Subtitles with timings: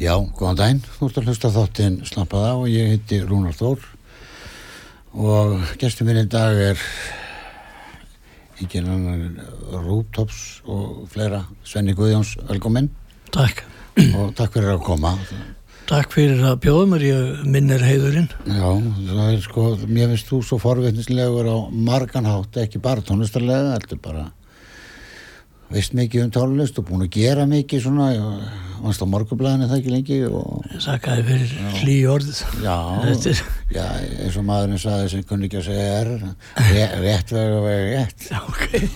[0.00, 3.82] Já, góðan daginn, þú ert að hlusta þáttinn Slampað á og ég heiti Rúnar Þór.
[5.12, 6.84] Og gestur minn í dag er
[8.62, 11.42] engin annar Rúptops og fleira.
[11.68, 12.88] Svenni Guðjóns, velkominn.
[13.28, 13.60] Takk.
[14.16, 15.12] Og takk fyrir að koma.
[15.90, 18.32] Takk fyrir að bjóða mér, ég minnir heiðurinn.
[18.48, 18.68] Já,
[19.04, 24.30] það er sko, mér finnst þú svo forvittnislegur á marganhátt, ekki bara tónlistarlega, heldur bara
[25.70, 28.08] veist mikið um tónlist og búin að gera mikið svona
[28.80, 30.66] vannst á morgublaðinu það ekki lengi og...
[30.82, 32.76] Sakaði fyrir hlý orðið Já,
[33.76, 33.84] já,
[34.24, 36.12] eins og maðurinn saði sem kunni ekki að segja er
[37.04, 38.28] rétt vega vega rétt.
[38.50, 38.88] Okay.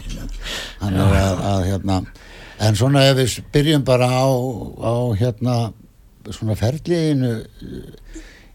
[0.81, 1.99] Þannig að, að hérna
[2.65, 4.27] en svona ef við byrjum bara á,
[4.81, 5.59] á hérna
[6.33, 7.35] svona ferliðinu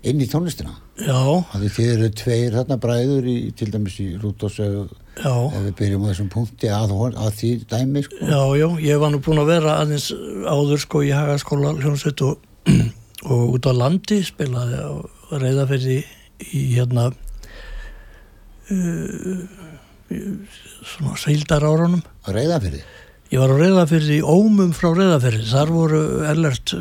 [0.07, 0.73] inn í tónlistina?
[0.99, 1.19] Já.
[1.53, 6.09] Þið eru tveir þarna bræður í, til dæmis í Rútos ef, ef við byrjum á
[6.11, 8.19] þessum punkti að, að því dæmi sko.
[8.23, 10.09] Já, já, ég var nú búin að vera aðeins
[10.47, 12.45] áður sko í hagaskóla hljómsveit og,
[13.31, 14.91] og út á landi spilaði á
[15.39, 15.99] reyðaferði
[16.55, 17.09] í hérna
[18.71, 19.43] uh,
[20.09, 22.81] svona seildar árunum Reyðaferði?
[23.29, 26.71] Ég var á reyðaferði í ómum frá reyðaferði þar voru ellert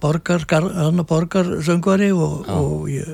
[0.00, 3.10] borgar, annar borgar söngvari og, og ég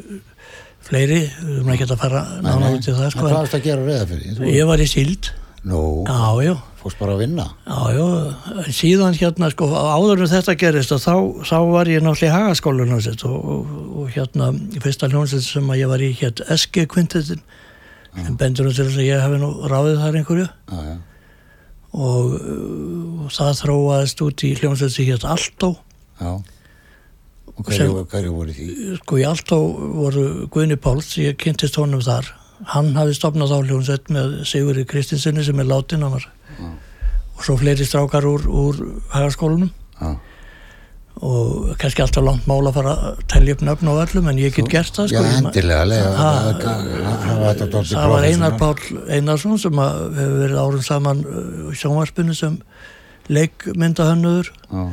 [0.87, 3.25] fleiri, við höfum ekki að fara nána út í það sko.
[3.27, 4.53] Hvað varst að gera reyðafyrði?
[4.55, 5.33] Ég var í síld.
[5.67, 6.53] Nú, já, já.
[6.79, 7.49] fórst bara að vinna?
[7.67, 11.15] Já, já, síðan hérna, sko, áður en þetta gerist og þá,
[11.51, 14.53] þá var ég náttúrulega í hagaskólinu og, og, og hérna,
[14.87, 17.43] fyrsta hljómsveit sem ég var í hérna SG kvintetin,
[18.23, 20.47] en bendur um til þess að ég hef nú ráðið þar einhverju.
[20.47, 20.97] Já, já.
[21.97, 22.35] Og,
[23.25, 25.71] og það þróaðist út í hljómsveit sem hérna Altó.
[26.21, 26.33] Já.
[27.59, 28.67] Og hverju, hverju voru því?
[29.01, 29.59] Sko í Altó
[29.97, 32.29] voru Guðni Páls, ég kynntist honum þar.
[32.75, 36.29] Hann hafi stopnað á hljómsveit með Sigurði Kristinssoni sem er látin hann var.
[37.39, 38.81] Og svo fleiri strákar úr, úr
[39.15, 39.71] hagaskólanum.
[40.01, 40.17] Ja.
[41.19, 44.55] Og kannski alltaf langt mála að fara að tellja upp nöfn og öllum en ég
[44.55, 45.25] get gert það sko.
[45.25, 46.11] Já, endilega, lega.
[47.91, 48.77] Það var Einar Pál
[49.09, 52.61] Einarsson sem hefur verið árum saman í sjónvarpinu sem
[53.29, 54.53] leikmyndahönnuður.
[54.71, 54.89] Já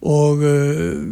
[0.00, 1.06] og uh,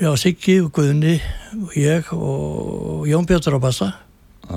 [0.00, 1.16] já, Siggi og Guðni
[1.62, 4.05] og ég og Jón Björn á bassa og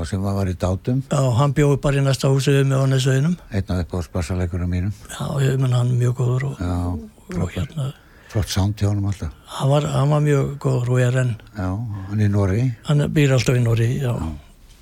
[0.09, 1.01] sem var í dátum.
[1.09, 3.99] Já, hann bjóði bara í næsta húsi við með á næsauðinum einn af upp á
[4.07, 4.93] spassaleikurum mínum.
[5.15, 7.91] Já, ég menn hann mjög góður og, já, og, og hérna
[8.29, 9.33] flott sánd hjá hann alltaf.
[9.57, 11.35] Hann var, hann var mjög góður og er enn.
[11.57, 11.69] Já,
[12.09, 14.13] hann er í Nóri hann býr alltaf í Nóri, já.
[14.13, 14.29] já.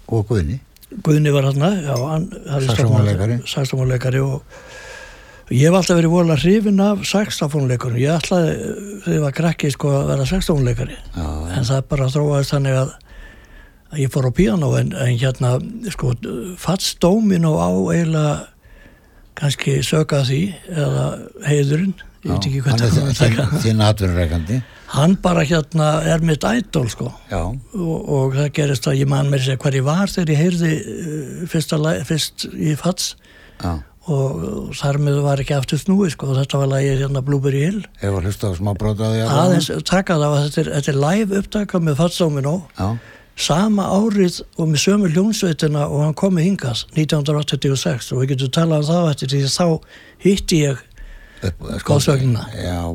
[0.07, 0.59] Og Guðni.
[1.03, 2.28] Guðni var hann, já, hann
[2.68, 3.41] saxofónleikari.
[3.47, 4.44] Saxofónleikari og
[5.47, 8.00] Ég hef alltaf verið volið að hrifin af saxofónleikunum.
[8.01, 8.56] Ég ætlaði,
[9.06, 10.97] þegar ég var krakki, sko, að vera saxofónleikari.
[11.16, 12.89] En það bara þróaðist þannig að,
[13.92, 15.58] að ég fór á piano en, en hérna,
[15.94, 16.14] sko,
[16.59, 18.36] fatts dómin og á eiginlega
[19.38, 20.42] kannski söka því
[20.74, 21.03] eða
[21.46, 21.94] heiðurinn,
[22.25, 23.58] ég veit ekki hvað það er það.
[23.66, 24.62] Þinn atverðurreikandi.
[24.98, 27.12] Hann bara hérna er mitt ædol, sko.
[27.36, 30.74] Og, og það gerist að ég man mér sér hver ég var þegar ég heyrði
[31.51, 33.13] fyrsta, fyrst í fatts.
[33.62, 37.63] Já og þar með var ekki aftur snúi sko og þetta var lagið hérna Blueberry
[37.66, 41.00] Hill Ég var hlust á smá brótaði aðeins taka það að þetta er, þetta er
[41.04, 42.54] live upptaka með Fatsóminó
[43.38, 48.54] sama árið og með sömu hljómsveitina og hann kom með hingast 1986 og við getum
[48.56, 49.68] talað um það eftir því þá
[50.24, 50.86] hitti ég
[51.86, 52.48] góðsögnuna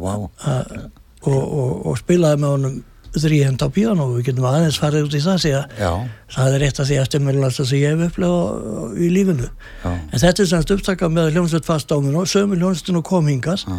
[0.02, 0.26] wow.
[0.42, 2.80] og, og, og spilaði með honum
[3.12, 5.96] þrýhend á piano og við getum aðeins farið út í það að
[6.32, 9.48] það er eitt af því eftirmjölast sem ég hef upplegað í lífinu.
[9.84, 9.90] Já.
[9.92, 13.78] en þetta er semst upptakað með hljómsveit fast áminn og sömu hljómsveitinu kom hingas Já.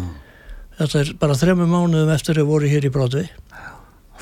[0.80, 3.26] þetta er bara þremmu mánuðum eftir að voru hér í Bróðvi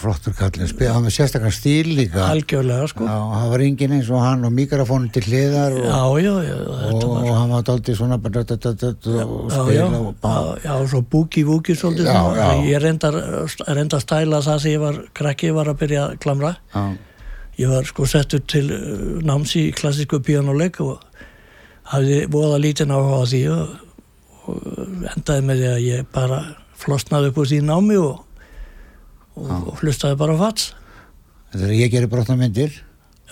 [0.03, 2.25] flottur kallin, hann með sérstakar stíl líka.
[2.29, 3.07] Algjörlega sko.
[3.09, 6.57] Já, það var engin eins og hann og mikrofónum til hliðar og, já, já, já,
[6.63, 10.11] og, þetta og var hann var daldið svona bara dött, dött, dött, og spila og
[10.23, 12.11] bara já, já, svo búki vúki svolítið
[12.69, 16.55] ég reyndar að stæla það sem ég var krakki, var að byrja að klamra.
[16.75, 16.85] Já,
[17.61, 21.01] ég var sko settur til uh, náms í klassísku píjónuleik og
[21.93, 23.73] hafði voða lítinn áhuga á því og,
[24.49, 26.43] og endaði með því að ég bara
[26.83, 28.23] flosnaði upp úr því námi og,
[29.37, 30.73] og, og hlustaði bara fats
[31.53, 32.73] þegar ég gerir brotna myndir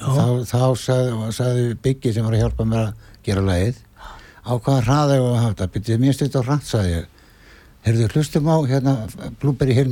[0.00, 0.08] Já.
[0.08, 3.80] þá, þá sagði, sagði Biggi sem var að hjálpa mér að gera lagið
[4.40, 5.72] á hvaða hraða ég var að hafa þetta?
[5.74, 6.42] Byrjuði mér stutt á
[6.88, 7.08] ég.
[7.84, 8.94] Heyrðu, hlustum á hérna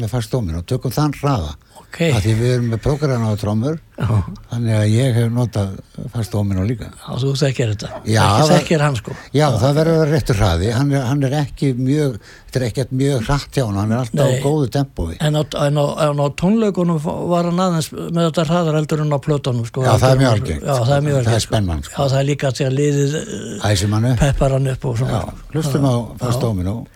[0.00, 1.54] með fast dómin og tökum þann hraða
[1.88, 4.08] ok, að því við erum með prógrana á trómur já,
[4.52, 5.70] þannig að ég hef notað
[6.12, 6.88] fast dómin líka.
[6.94, 9.14] Já, þú þekkir þetta Já, það- þekkir hann sko.
[9.34, 10.68] Já, það verður að vera réttur hraði.
[10.76, 14.02] Hann er, hann er ekki mjög þetta er ekkert mjög hratt hjá hann hann er
[14.04, 14.36] alltaf Nei.
[14.38, 15.16] á góðu tempói.
[15.20, 19.16] En á, en, á, en á tónleikunum var hann aðeins með þetta hraðar eldur en
[19.16, 19.82] á plötunum sko.
[19.88, 20.62] Já, það er mjög algengt.
[20.68, 21.52] Já, það er mjög Það er algengt sko.
[21.52, 21.96] spennan, sko.
[21.96, 24.22] Já, það er líka að liðið uh, æsum hann upp.
[24.22, 25.24] peppar hann upp og svona.
[25.56, 26.86] Hlustum á fast dómin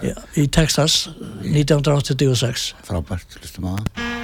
[0.00, 1.10] Já, Í Texas
[1.44, 4.21] 1986 frábært, hlustum á það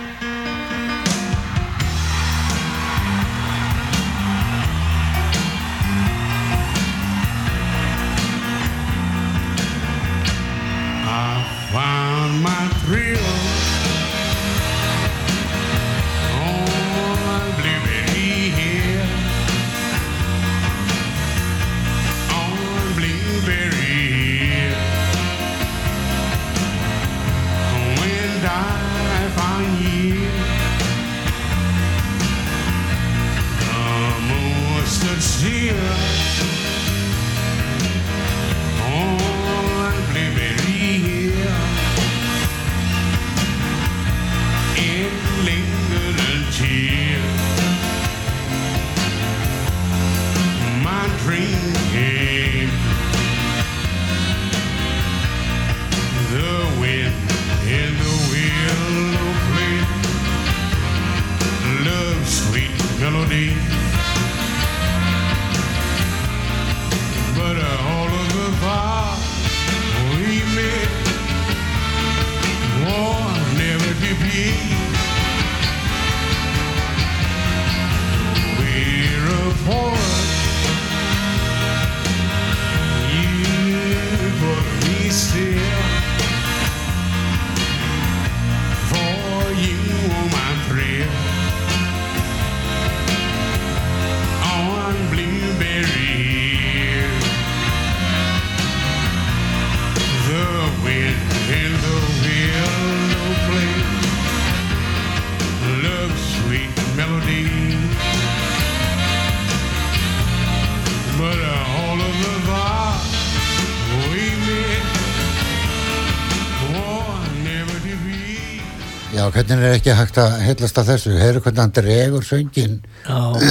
[119.68, 121.12] er ekki hægt að heillast af þessu.
[121.20, 122.78] Heyrðu hvernig hann dregur söngin
[123.08, 123.42] og,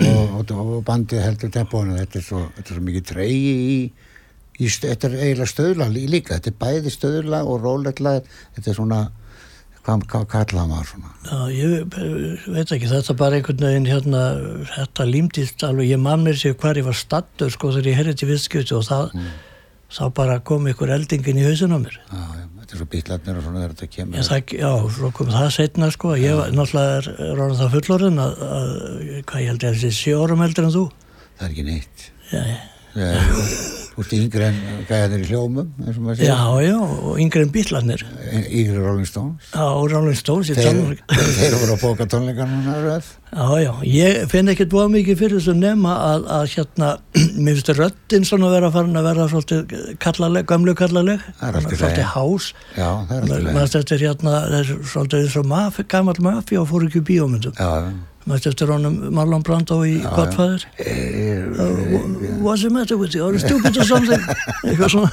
[0.00, 1.96] og, og bandið heldur tempóinu.
[2.00, 3.80] Þetta er svo, þetta er svo mikið treyji í,
[4.62, 6.38] í þetta er eiginlega stöðla lí- líka.
[6.38, 8.16] Þetta er bæði stöðla og róletla
[8.56, 9.00] þetta er svona
[9.82, 11.14] hvað, hvað kallaða maður svona?
[11.26, 11.96] Já, ég
[12.54, 12.90] veit ekki.
[12.92, 14.24] Þetta bara einhvern veginn hérna
[14.76, 18.18] þetta límdist alveg, ég man mér sér hvar ég var stattur sko þegar ég herði
[18.22, 19.16] til viðskipti og það,
[19.92, 21.98] þá bara kom ykkur eldingin í hausinn á mér.
[22.08, 24.18] Já, já, þetta er svo bítlarnir og svona þegar þetta kemur.
[24.18, 26.14] Ég, það, já, svo kom það setna sko.
[26.20, 28.72] Ég var náttúrulega er, er orðin það fullorinn að, að,
[29.28, 30.88] hvað ég held ég að þessi sjö árum heldur en þú.
[31.36, 32.10] Það er ekki neitt.
[32.32, 32.42] Já,
[32.96, 33.80] já.
[33.92, 36.68] Já, þú ert yngri en gæðir í hljómum eins og maður Já, segir.
[36.68, 38.04] Já, og yngri en bílarnir.
[38.40, 39.50] Yngri Rolling Stones.
[39.52, 41.02] Já, Rolling Stones þeir,
[41.38, 45.38] þeir voru að bóka tónleikar núna röð Já, já, ég finn ekkert búið mikið fyrir
[45.38, 46.88] þessu nema að, að hérna,
[47.44, 51.24] mér finnst röddinn svona að vera farin að vera svolítið kallaleg, gömlu kallaleg.
[51.40, 51.80] Það er allt í lagi.
[51.80, 52.48] svolítið hás.
[52.76, 56.60] Já, það er alltaf leið maður eftir hérna, þessu svolítið eins og maf, gammal mafi
[56.60, 57.56] og fór ekki bíómyndum.
[57.56, 57.70] Já,
[58.28, 60.62] maður eftir honum Marlon Brando í Godfather.
[60.78, 63.24] Uh, What's the matter with you?
[63.26, 64.20] Are you stupid or something?
[64.66, 65.10] eitthvað svona.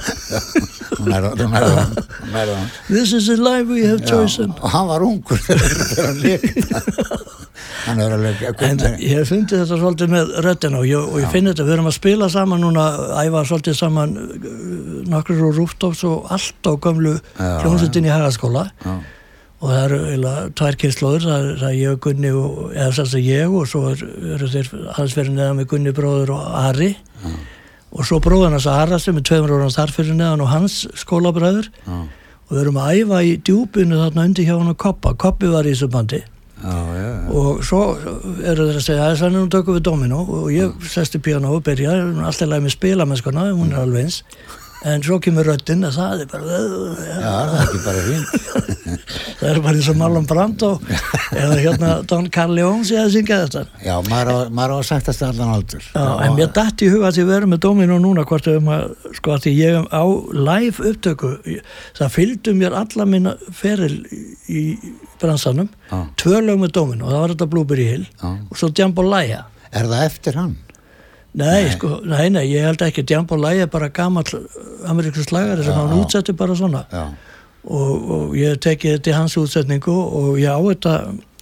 [2.88, 4.52] This is the life we have chosen.
[4.60, 5.38] og hann var ungur.
[5.38, 6.14] Þegar
[7.86, 8.52] hann er leika.
[8.66, 11.88] En ég hef fundið þetta svolítið með röddina og ég, ég finn þetta, við erum
[11.90, 12.84] að spila saman núna,
[13.22, 14.26] æfa svolítið saman uh,
[15.10, 18.66] nokkur úr rúftops og allt á gömlu Já, hljómsveitin í hagaskóla.
[18.84, 18.98] Já.
[19.60, 23.16] Og það eru eiginlega tvær kynnslóður, það, það er ég og Gunni og, eða þess
[23.18, 24.04] að ég og svo er,
[24.36, 26.90] eru þeir hans fyrir neðan með Gunni bróður og Ari.
[27.90, 31.68] Og svo bróðan hans Ara sem er tveimur ára þar fyrir neðan og hans skólabræður.
[31.84, 31.98] Já.
[32.50, 35.68] og við erum að æfa í djúpinu þarna undir hjá hann og Koppa Koppi var
[35.68, 36.22] í þessu bandi.
[36.60, 37.10] Já, já.
[37.32, 37.82] og svo
[38.44, 40.24] eru þeir að segja að þannig nú tökum við domino.
[40.24, 41.94] Og ég sesti piano og byrja.
[42.24, 44.22] Alltaf læg með spilamennskona, hún er alveg eins.
[44.88, 46.58] En svo kemur röddinn að það er bara
[47.20, 48.68] Já, það er ekki bara fínt.
[49.40, 50.70] það er bara eins og Marlon Brando
[51.34, 53.64] eða hérna Don Carleone sé að syngja þetta.
[53.84, 55.84] Já, maður á, að sættast allan aldur.
[55.94, 58.96] Já, en mér dætt í huga að við erum með domino núna hvort um að,
[59.18, 60.04] sko að ég um á
[60.50, 61.34] live upptöku,
[61.98, 64.00] það fylgdu mér alla minna feril
[64.50, 64.64] í
[65.20, 66.02] bransanum, Já.
[66.20, 68.34] tvö lög með domino, það var þetta Blueberry Hill Já.
[68.50, 70.56] og svo Jambalaya Er það eftir hann?
[71.38, 73.04] Nei, sko, nei, nei, ég held ekki.
[73.06, 74.26] Jambalaya er bara gamall
[74.90, 76.80] ameríksu slagari sem Já, hann útsetti bara svona.
[76.90, 77.04] Já,
[77.64, 80.94] og, og ég tekið þetta í hans útsetningu og ég á þetta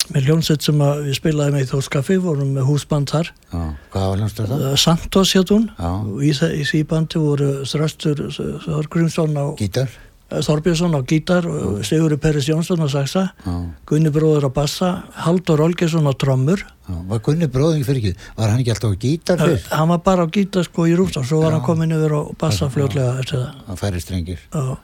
[0.08, 3.62] með hljónsett sem við spilaði með í Þórskafi, vorum með húsband þar já.
[3.92, 4.62] Hvað var hljómsdur það?
[4.64, 8.22] Uh, Santos hétt hún og í, því bandi voru Þröstur
[8.64, 9.92] Þorgrímsson á Gítar?
[10.30, 13.54] Eh, Þorbjörnsson á gítar og Sigurður Peris Jónsson á saxa Já.
[13.88, 14.90] Gunni bróður á bassa
[15.24, 16.96] Haldur Olgesson á trommur Já.
[17.10, 18.28] Var Gunni bróðing fyrir ekki?
[18.38, 19.70] Var hann ekki alltaf á gítar uh, fyrst?
[19.72, 22.22] hann var bara á gítar sko í rúst og svo var hann komin yfir á
[22.40, 24.40] bassa fljótlega það færi strengir.
[24.54, 24.78] Já,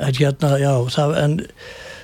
[0.00, 1.34] en hérna, já, það, en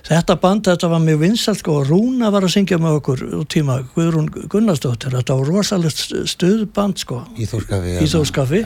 [0.07, 3.51] þetta band, þetta var mjög vinsalt sko og Rúna var að syngja með okkur út
[3.57, 6.05] tíma, Guðrún Gunnarsdóttir, þetta var rosalegt
[6.37, 7.97] stuðband sko Í Þórskafi?
[8.05, 8.63] Í Þórskafi.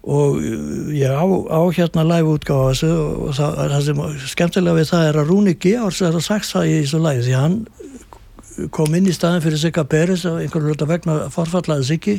[0.00, 2.92] Og uh, ég á, á hérna live útgáfa þessu
[3.28, 6.78] og það, það sem skemmtilega við það er að Rúni Georgs er að saxa í
[6.78, 7.58] þessu lagi því hann
[8.74, 12.16] kom inn í staðin fyrir Sigga Peris og einhverju hluta vegna forfallaði Siggi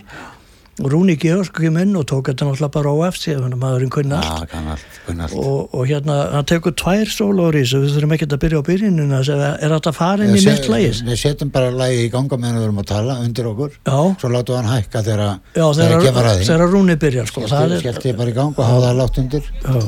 [0.79, 4.15] Rúni Georgs kom inn og tók þetta náttúrulega bara á eftir þannig að maðurinn kunni
[4.15, 5.33] allt kann allt, kunn allt.
[5.35, 8.67] og, og hérna, hann tekur tvær sólóður í þessu, við þurfum ekki að byrja á
[8.69, 11.01] byrjuninu er, þetta farin í mitt lægis?
[11.05, 13.75] Við setjum bara lægi í ganga meðan við erum að tala undir okkur.
[13.83, 15.23] Já, Svo látum við hann hækka þegar
[15.59, 16.47] þegar kemur að því.
[16.53, 19.51] þegar Rúni byrjar sko, það skellti ég bara í gang og hafa það látt undir.
[19.61, 19.81] já.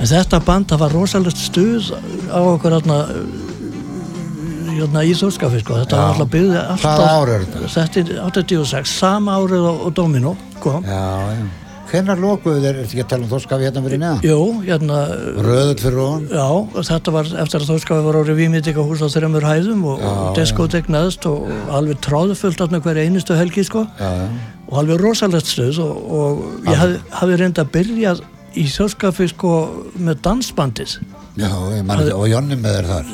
[0.00, 1.94] en þetta band, það var rosalegt stuð
[2.34, 3.00] á okkur hérna
[4.74, 6.02] hérna í Þórskafi sko, þetta Já.
[6.02, 7.72] var alltaf byggði alltaf Hvaða ár er þetta?
[7.76, 11.02] Þetta er 86, sama árið og, og Domino kom Já,
[11.34, 11.48] já.
[11.90, 14.20] Hvenær lokuðu þeir, ertu ekki að tala um Þórskafi hérna fyrir neðan?
[14.22, 14.98] Jú, hérna
[15.42, 16.26] Röðull fyrir ofan?
[16.30, 20.86] Já, þetta var eftir að Þórskafi var árið výmyndingahús á þreymur hæðum og, og diskotek
[20.94, 24.28] neðst og, alveg tráðufullt af hverja einustu helgi sko Já, já.
[24.70, 28.14] og alveg rosalegt stuð og, og ég hafði, hafði reynd að byrja
[28.58, 29.54] í Þórskafi sko
[30.00, 30.98] með dansbandis
[31.38, 33.10] Já, ég man ekki, og Jonni með þér þar.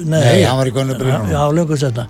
[0.00, 1.30] Nei, Nei, hann var í Gömlu brýnunum.
[1.30, 2.06] Já, lögur setna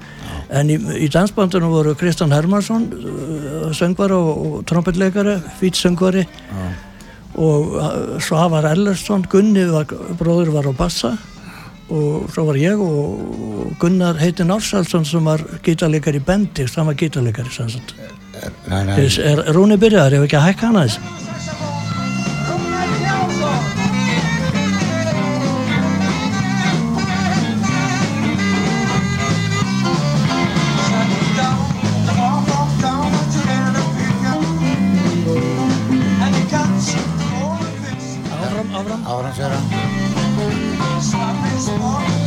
[0.51, 6.25] En í, í dansbandunum voru Kristján Hermansson uh, söngvari og, og trompetleikari fýt söngvari.
[7.39, 9.87] Og uh, Svavar Ellersson Gunni var,
[10.19, 11.13] bróður var á bassa.
[11.91, 17.51] Og svo var ég og, Gunnar heitin Ársalsson sem var gítarleikari í bendi, sama gítarleikari.
[18.67, 21.30] Nei, nei, Er, er Rúni byrjaðar, ef ekki að hækka hana þess
[41.15, 42.20] áfram sér hann.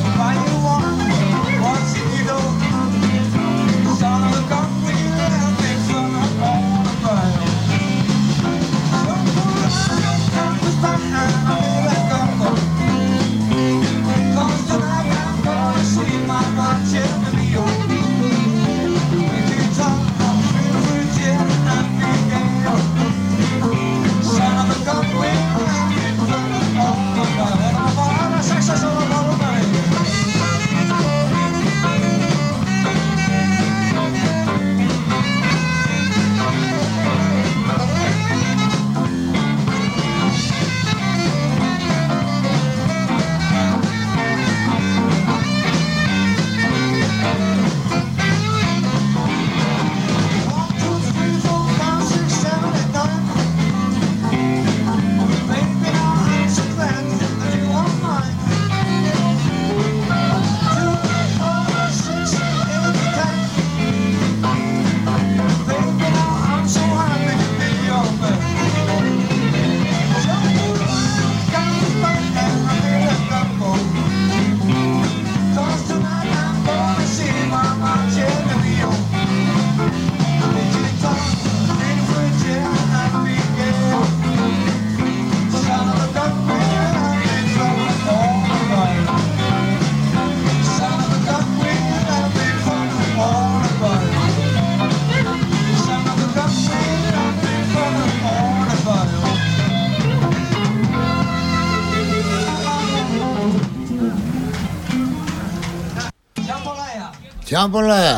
[107.54, 108.14] Sjámbúlega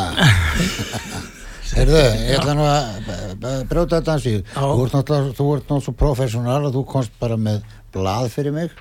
[1.75, 4.61] Heyrðu, ég ætla nú að brjóta þetta Já.
[4.63, 8.55] Þú ert náttúrulega, þú ert náttúrulega svo professional og þú komst bara með blað fyrir
[8.55, 8.71] mig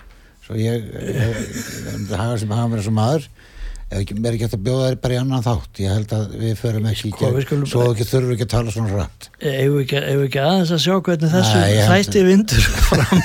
[0.45, 3.27] Svo ég, ég hafa sem hafa mér sem maður
[3.93, 5.81] ekki, mér er ekki hægt að bjóða þér bara í annan þátt.
[5.85, 8.47] Ég held að við förum ekki í Sko, við skulum- Svo ekki þurfum við ekki
[8.47, 12.25] að tala svona rætt Eigum við ekki, ekki aðeins að sjá hvernig þessu held- þætti
[12.29, 13.23] vindur fram?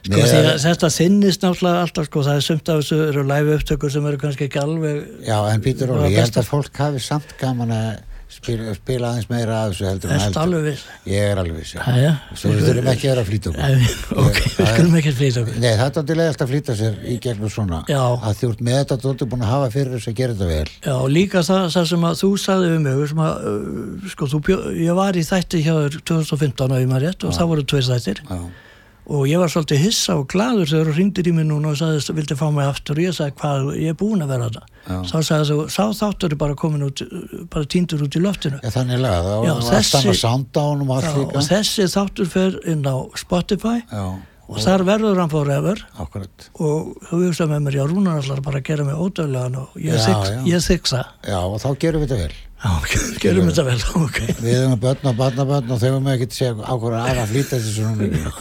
[0.00, 3.24] Sko Mér- því að þetta þinnist náttúrulega alltaf sko það er sumt af þessu eru
[3.28, 6.80] live upptökur sem eru kannski ekki alveg Já, en var Óli, ég held að fólk
[6.84, 7.90] hafi samt gaman að
[8.30, 10.42] spila, spila aðeins meira af þessu heldur en heldur.
[10.44, 10.84] alveg?
[11.10, 11.76] Ég er alveg viss.
[12.40, 13.88] Svo við þurfum ekki að vera að flýta okkur.
[14.30, 17.16] Ok, við skulum ekki flýta okkur Nei, það er alltaf alltaf að flýta sér í
[17.22, 18.00] gegnum svona Já.
[18.00, 20.48] að þú ert með þetta þú ert búin að hafa fyrir þess að gera þetta
[20.50, 24.30] vel Já, líka það, það sem að þú sagði um mig sem að, uh, sko,
[24.30, 27.50] þú bjó, ég var í þætti hjá þér 2015 og ég maður rétt og það
[27.52, 28.40] voru tveir þættir Já,
[29.10, 32.12] og ég var svolítið hissa og gladur þegar þú ringdir í mig núna og sagðist,
[32.14, 32.98] vildi fá mig aftur?
[33.00, 34.64] Og ég sagði hvað, ég er búin að vera þetta
[35.10, 37.02] þá sagði þú, sá þáttur er bara komin út
[37.50, 38.60] bara týndur út í loftinu.
[38.62, 40.90] Já, þannig laga, það var þessi- allt annað sounddown og
[41.36, 43.78] og þessi þáttur fer inn á Spotify.
[43.90, 44.04] Já,
[44.50, 46.46] og þar verður hann forever akkurat.
[46.58, 49.94] Og þú hugsa með mér, já, Rúnar allar bara að gera mig ódöðlegan og ég,
[50.66, 51.04] þyksa.
[51.26, 52.38] Já, og þá gerum við þetta vel.
[52.60, 52.72] Já,
[53.22, 54.18] gerum þetta vel, ok.
[54.42, 56.74] Við erum börn og barnabörn og þau erum ekki að segja á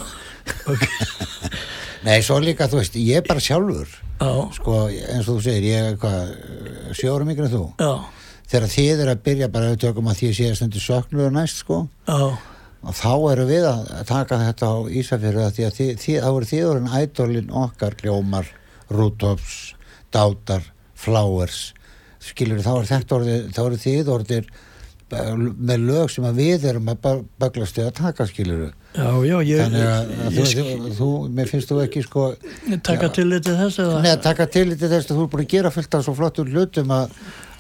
[0.67, 1.57] mikið
[2.07, 3.89] Nei, svo líka, þú veist, ég er bara sjálfur.
[4.19, 6.29] Já, sko, eins og þú segir, ég er hvað
[6.95, 7.63] sjórum ykkur en þú?
[7.79, 7.89] Já,
[8.53, 11.59] þegar þið er að byrja bara að tökum að því sé að stundu söknuður næst
[11.61, 12.21] sko já.
[12.81, 16.49] og þá erum við að taka þetta á Ísafjörðu því að þið, þið, þá eru
[16.51, 18.49] þið orðin ædolin okkar hljómar,
[18.89, 19.59] rútops
[20.15, 20.65] dátar,
[20.97, 21.59] flowers.
[22.23, 24.49] Skilur þá er þetta orðið þá eru þið orðir
[25.09, 29.85] með lög sem að við erum að baglast að taka skilur Já, já, ég, þannig
[29.85, 32.23] að, að þú, ég, þú, mér finnst þú ekki sko
[32.71, 33.99] ég taka til þetta þess eða?
[34.01, 36.49] Að taka til í þess að þú er búin að gera fullt af svo flottur
[36.49, 37.13] hlutum að,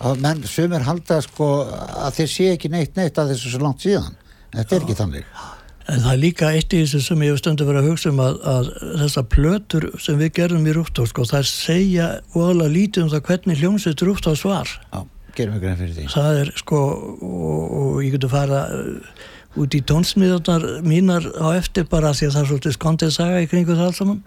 [0.09, 3.85] að menn sumir halda sko að þeir sé ekki neitt neitt að þessu svo langt
[3.85, 4.17] síðan.
[4.55, 5.29] Þetta er ekki þannig.
[5.89, 8.19] En það er líka eitt í þessu sem ég hef stundu verið að hugsa um
[8.21, 8.67] að, að
[9.03, 13.63] þessar plötur sem við gerum í Rúftós, sko, það segja voðalega lítið um það hvernig
[13.63, 14.73] hljómsveit Rúftós var.
[14.93, 14.99] Já,
[15.39, 16.81] gerum við grein fyrir því Það er, sko,
[17.29, 19.23] og, og ég getur fara uh,
[19.59, 23.49] út í tónsmiðarnar mínar á eftir bara því að það er svolítið skondið saga í
[23.49, 24.21] kringu það allt saman.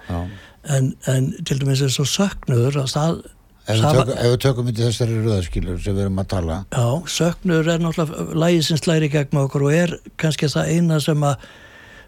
[0.72, 3.22] En, en til dæmis er svo söknuður að það,
[3.62, 6.86] Ef við, tökum, ef við tökum í þessari röðskilur sem við erum að tala Já,
[7.14, 11.44] söknuður er náttúrulega lægið sem slæri gegn okkur og er kannski það eina sem að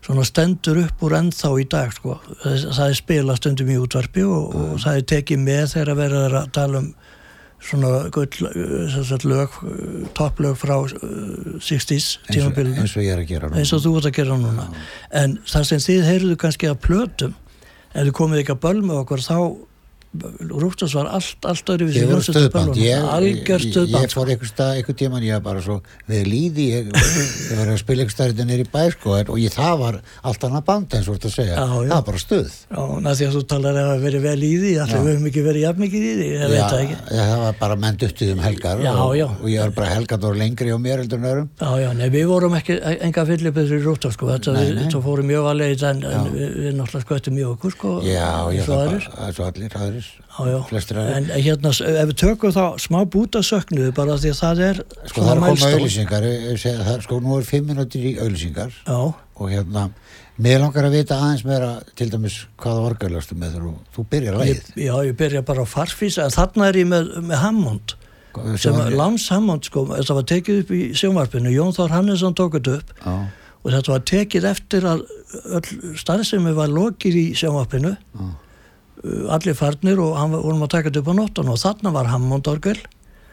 [0.04, 2.16] svona stendur upp úr ennþá í dag sko.
[2.42, 6.36] það, það er spila stundum í útvarpi og, og það er tekið með þegar verður
[6.40, 6.90] að tala um
[7.64, 7.92] svona
[9.28, 9.58] lög,
[10.16, 10.90] topplög frá uh,
[11.58, 12.82] 60s eins og, tímabilinu.
[12.82, 12.96] eins
[13.60, 14.66] eins og þú ert að gera núna.
[15.12, 17.38] En það sem þið heyrðu kannski að plötum
[17.94, 19.38] ef þið komið ekki að böl með okkur þá
[20.14, 22.76] Rúftans var allt, allt öðru við stöðband.
[22.78, 26.66] ég, algjör ég, ég stöðband fór einhver einhver tíman ég var bara svo við líði,
[26.70, 29.98] ég, ég var að spila einhver stað þetta nýri bæ sko og ég, það var
[30.22, 31.54] allt annað band eins og þetta að segja.
[31.54, 31.66] Já, já.
[31.74, 32.82] það var bara stuð Já,
[33.18, 35.80] því að þú talar að verið vel í því allir við höfum ekki verið jafn
[35.82, 36.96] mikið í því það ekki.
[37.10, 40.38] Já, það var bara menn duttið um helgar og, og ég var bara helgar og
[40.38, 41.48] lengri á mér heldur en öðrum.
[41.58, 44.90] Já, já, nei, við vorum ekki enga fylliböður í rúta, sko, þetta Nei, við, nei.
[44.92, 47.24] svo fórum mjög alveg en, en við, við náttúrulega
[50.04, 54.18] sko Já, það Já, flestir en hérna, ef við tökum þá smá búta söknuðu bara
[54.18, 56.28] því að það er Sko það er að koma auðlýsingar
[56.64, 59.88] það, sko nú er fimm minútur í auðlýsingar og hérna
[60.34, 64.72] mér langar að vita aðeins meira til dæmis hvaða orgarlastu með þú, þú byrjar lægið
[64.82, 67.94] já, ég byrja bara á farfís en þarna er ég með, með Hammond
[68.58, 72.56] sem að Lams Hammond, sko, þetta var tekið upp í sjónvarpinu, Jón Þór Hannesson tók
[72.58, 72.94] þetta upp.
[72.98, 73.14] Já,
[73.64, 75.04] og þetta var tekið eftir að
[75.58, 77.94] öll starfsemi var lokið í sjónvarpinu.
[77.94, 78.24] Já,
[79.34, 82.06] allir farnir og hann var- vorum að taka þetta upp á nóttan og þarna var
[82.12, 82.78] Hammond orgel.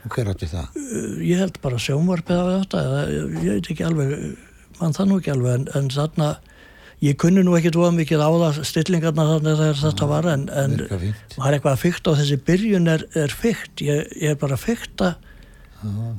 [0.06, 0.68] Og hver átti það?
[0.76, 4.16] Uh, ég held bara sjónvarpið af þetta ég ég veit ekki alveg
[4.82, 6.30] mann það nú ekki alveg en, en þarna
[7.02, 10.74] ég kunni nú ekki dvoða mikið á það stillingarna þarna þegar þetta var en, en
[10.82, 14.66] er eitthvað að fykta og þessi byrjun er, er fykt ég, ég er bara að
[14.66, 15.16] fykta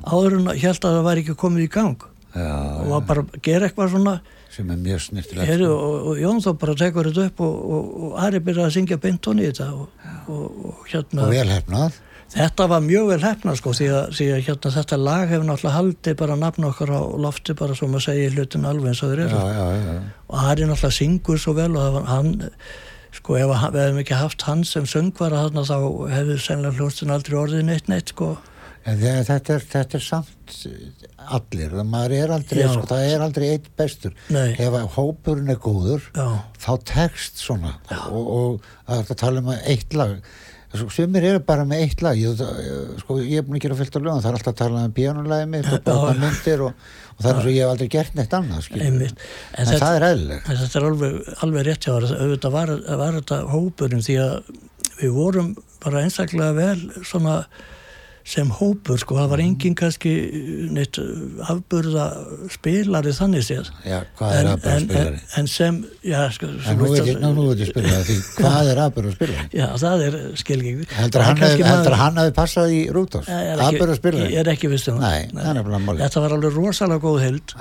[0.07, 2.01] áður en held að það væri ekki komið í gang.
[2.33, 2.49] Já,
[2.81, 4.15] og var bara að gera eitthvað svona
[4.53, 7.91] sem er mjög snirtilegt Heru, og, og Jón þá bara tekur þetta upp og, og,
[8.07, 12.01] og Ari byrjaði að syngja beintón í þetta og, og, og hérna og vel hefnað
[12.33, 15.75] þetta var mjög vel hefna sko því að, því að hérna, þetta lag hefur náttúrulega
[15.77, 19.21] haldið bara nafn okkar á lofti bara svo maður segir hlutin alveg eins og þeir
[19.27, 19.41] eru.
[20.31, 22.33] Og Ari náttúrulega syngur svo vel og hann
[23.13, 25.77] sko ef við hefum ekki haft hann sem söngvara þarna þá
[26.15, 28.33] hefur sennilega hljóstin aldrei orðið neitt neitt sko
[28.83, 30.55] En þetta er, þetta er samt
[31.37, 34.15] allir, það maður er aldrei, sko, það er aldrei eitt bestur.
[34.35, 34.49] Nei.
[34.59, 36.25] Ef hópurinn er góður, já,
[36.65, 37.77] þá tekst svona.
[38.09, 40.17] Og, og að þetta tala um eitt lag.
[40.73, 42.17] Sumir eru bara með eitt lag.
[42.17, 44.21] Ég, það- sko, ég er búin að gera fullt af lögum.
[44.23, 47.53] Það er alltaf að tala um píanulagi mitt og barnamyndir og, og það er svo
[47.53, 50.87] ég hef aldrei gert neitt annað en, en þetta, það er eðlileg en þetta er
[50.89, 52.15] alveg, alveg rétt hjá þér.
[52.25, 54.33] Auðvitað var, var þetta hópurinn því að
[55.03, 55.53] við vorum
[55.85, 57.37] bara einstaklega vel svona
[58.23, 60.11] sem hópur sko, það var engin kannski
[60.71, 60.99] neitt
[61.51, 62.05] afburða
[62.53, 63.71] spilari þannig séð.
[63.83, 67.19] Já, hvað er en, en, spilari en, en sem já, sko, en nú veit ég,
[67.19, 70.85] nú, veit ég spilari því hvað er aðbæra spilari já, það er skilging.
[70.99, 75.27] Heldur hann, heldur hann hafi passað í aðbæra ég spilari er ekki vist um nei,
[75.35, 75.59] það
[76.05, 77.57] þetta var alveg rosalega góð held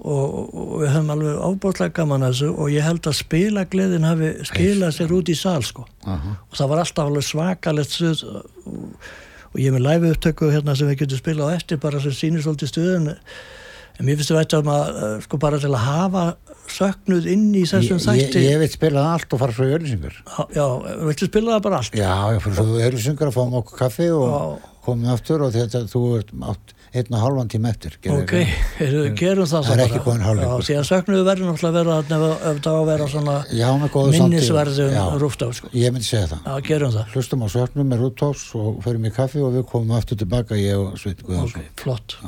[0.00, 4.30] og, og við höfum alveg ábúrslega gaman að þessu og ég held að spilagleðin hafi
[4.48, 5.84] skilað sér út í sal sko.
[6.08, 9.10] Og það var alltaf alveg svakalegt stuð og,
[9.50, 12.14] og ég er með live upptöku hérna sem við getum spilað á eftir bara sem
[12.14, 16.24] sýnir svolítið stuðin en mér finnst þetta um að uh, sko bara til að hafa
[16.70, 19.74] söknuð inn í ég, þessum ég, þætti ég veit spilað allt og fara svo í
[19.76, 20.20] öllisingar
[20.54, 20.66] já,
[21.08, 21.98] viltu spila það bara allt?
[21.98, 25.84] Já, ég fyrir svo í öllisingar að fáum okkur kaffi og komum aftur og þetta
[25.90, 28.32] þú ert átt einn og halvan tíma eftir gerðu ok,
[28.80, 30.50] heyrðu, gerum það Það er ekki hálfleikur.
[30.50, 33.68] já, síðan söknuðu verður náttúrulega þarna ef, það á að vera svona já,
[34.16, 35.70] minnisverðum Já, rúftaf sko.
[35.76, 36.42] ég myndi segja það.
[36.50, 37.14] Já, gerum það.
[37.14, 40.82] Hlustum á söknum með Rúdolfs og förum í kaffi og við komum aftur tilbaka ég
[40.82, 42.18] og Sveit ok, Guðansson flott.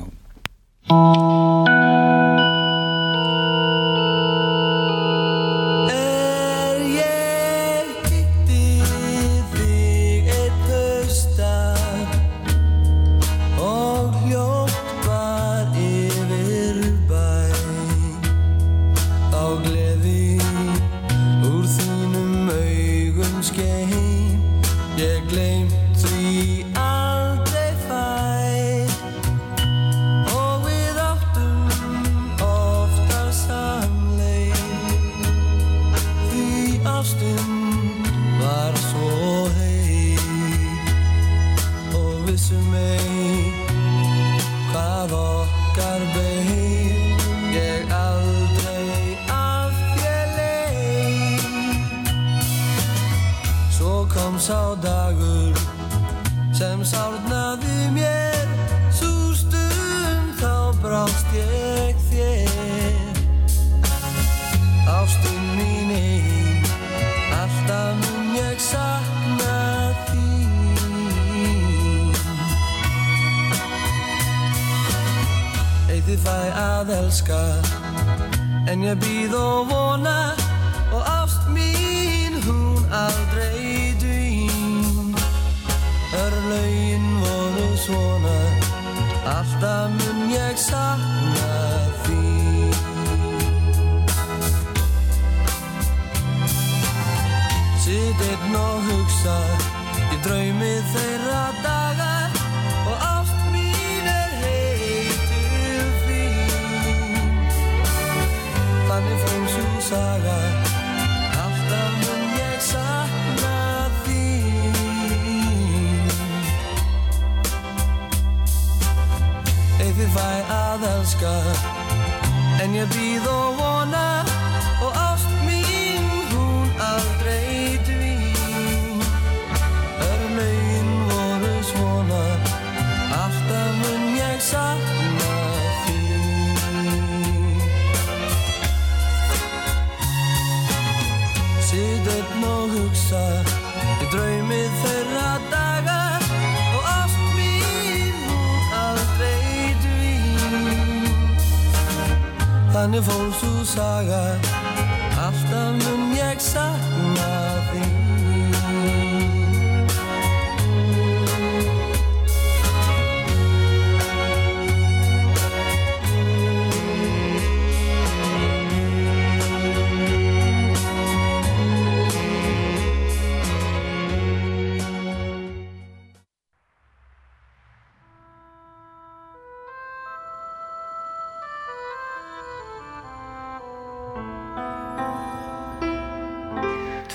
[0.92, 2.11] Er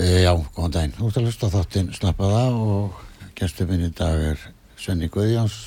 [0.00, 0.94] já, góðan daginn.
[0.96, 3.02] Þú ert að hlusta þáttinn Snappaða og
[3.38, 4.42] gestur minn í dag er
[4.80, 5.58] Svenni Guðjáns,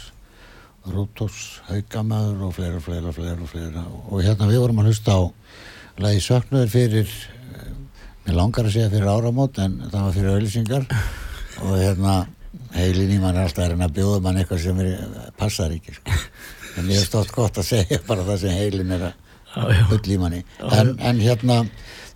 [0.89, 3.83] Rútós, Haugamæður og fleira, fleira, fleira, fleira.
[4.09, 5.21] Og hérna við vorum að hlusta á
[6.03, 7.11] lagi Söknuður fyrir,
[7.53, 7.73] eh,
[8.25, 10.87] mér langar að segja fyrir áramót en það var fyrir auðlýsingar
[11.61, 12.15] og hérna
[12.73, 14.93] heilin í mann er alltaf að reyna að bjóða mann eitthvað sem er,
[15.37, 16.21] passar ekki, sko.
[16.77, 19.19] En ég er stótt gott að segja bara það sem heilin er að
[19.89, 20.39] full í manni
[20.73, 21.59] en, en hérna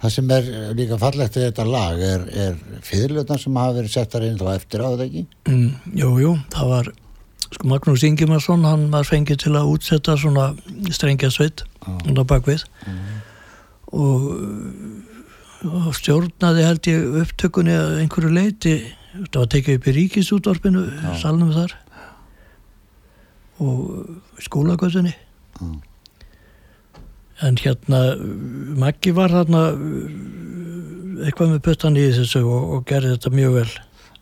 [0.01, 4.25] það sem er líka fallegt við þetta lag er, er fyrirlöðna sem hafa verið settar
[4.27, 5.25] inn þá eftir á þetta ekki?
[5.49, 5.69] Mm,
[6.01, 6.91] jú, jú, það var
[7.47, 10.51] sko Magnús Ingimarsson, hann var fengið til að útsetta svona
[10.93, 12.65] strengjasveit undan bakvið
[13.95, 14.25] og,
[15.71, 18.77] og stjórnaði held ég upptökunni að einhverju leiti
[19.25, 20.83] það var tekið upp í ríkisútvarpinu
[21.21, 21.75] salnum þar.
[23.63, 25.13] Og skólagötunni.
[25.57, 25.69] Já.
[27.45, 28.03] En hérna
[28.81, 33.69] Maggi var þarna uh, eitthvað með puttan í þessu og, og gerði þetta mjög vel.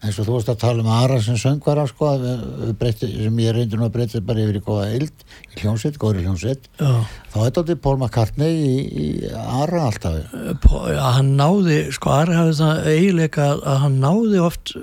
[0.05, 3.55] Eins og þú varst að tala um Ara sem söngvara sko, við breyti, sem ég
[3.55, 5.23] reyndi nú að breyta bara yfir í góða ild
[5.55, 6.67] í hljómsveit, góðri hljómsveit.
[6.77, 10.19] Þá er þetta Paul McCartney í, í Ara alltaf.
[10.61, 14.75] Pó- já, hann náði, sko Ari hafði það eiginleika að hann náði oft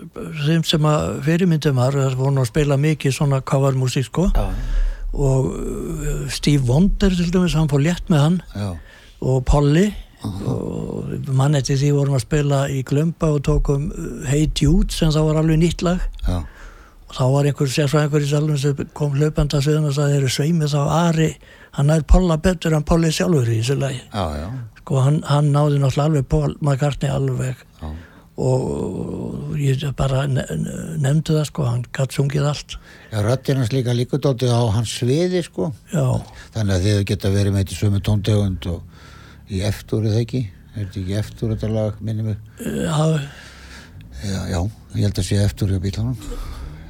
[0.43, 4.27] þeim sem að fyrirmyndum var það voru nú að spila mikið svona covermusík sko.
[4.35, 4.49] Já,
[5.13, 8.41] og uh, Steve Wonder til dæmis, hann fór létt með hann.
[8.57, 8.73] Já,
[9.23, 9.91] og Polly.
[10.23, 15.11] Og mann eftir því vorum að spila í Glömba og tókum uh, Hey Jude sem
[15.11, 16.05] þá var alveg nýtt lag.
[16.29, 16.45] Já,
[17.09, 20.23] og þá var einhver sérfræðingur í salunum sem kom hlaupandi að sviðan og sagði þeir
[20.23, 21.27] eru sveimið þá Ari,
[21.77, 24.01] hann nær Polla betur en Polly sjálfur í þessu lagi.
[24.15, 24.47] Já,
[24.79, 27.67] sko hann, hann náði náttúrulega alveg Paul McCartney alveg.
[28.41, 30.45] Og, ég bara ne
[31.03, 32.77] nefndi það sko, hann gatt sungið allt.
[33.13, 35.73] Já röddinn hans líka líka dótið á hans sviði sko.
[35.93, 36.07] Já,
[36.55, 40.43] þannig að þið geta verið með þetta í sömu tóntegund og í eftir það ekki?
[40.73, 42.41] Er þetta ekki eftir þetta lag minni mig?
[42.65, 43.21] Já,
[44.23, 44.61] já, já,
[44.97, 46.17] ég held að sé eftir hjá bílunum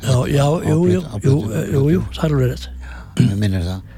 [0.03, 1.35] já, já, jú, jú, jú,
[1.73, 2.69] jú, jú, það er rétt.
[3.19, 3.91] Mér minnir það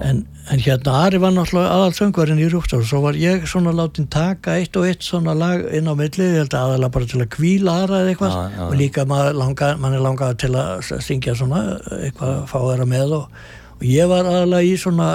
[0.00, 4.08] en, en hérna Ari var náttúrulega aðal söngvarinn í Rúfstaf svo var ég svona látin
[4.10, 7.20] taka eitt og eitt svona lag inn á milli ég held að aðalega bara til
[7.20, 8.36] að kvíla aðra eða eitthvað.
[8.36, 11.64] Já, já, og líka maður langa, mann er langað til að syngja svona
[12.00, 13.42] eitthvað að fá þeirra með og,
[13.76, 15.10] og ég var aðalega í svona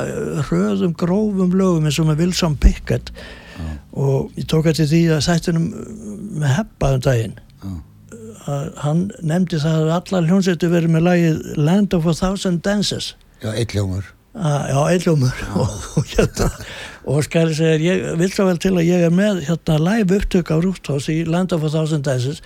[0.50, 3.12] hröðum, grófum lögum eins og með Wilson Pickett.
[3.95, 5.69] Og ég tók eftir því að sættunum
[6.41, 7.38] með heppaðum daginn
[8.78, 13.15] hann nefndi það að allar hljónsettu verið með lagið Land of a Thousand Dances.
[13.41, 16.50] Já, eitt ljómur að, já, einljómur og, og, hérna,
[17.08, 20.52] og skæri segir ég vil svo vel til að ég er með hérna live upptök
[20.52, 22.41] á Rúftós í Land of a Thousand Dances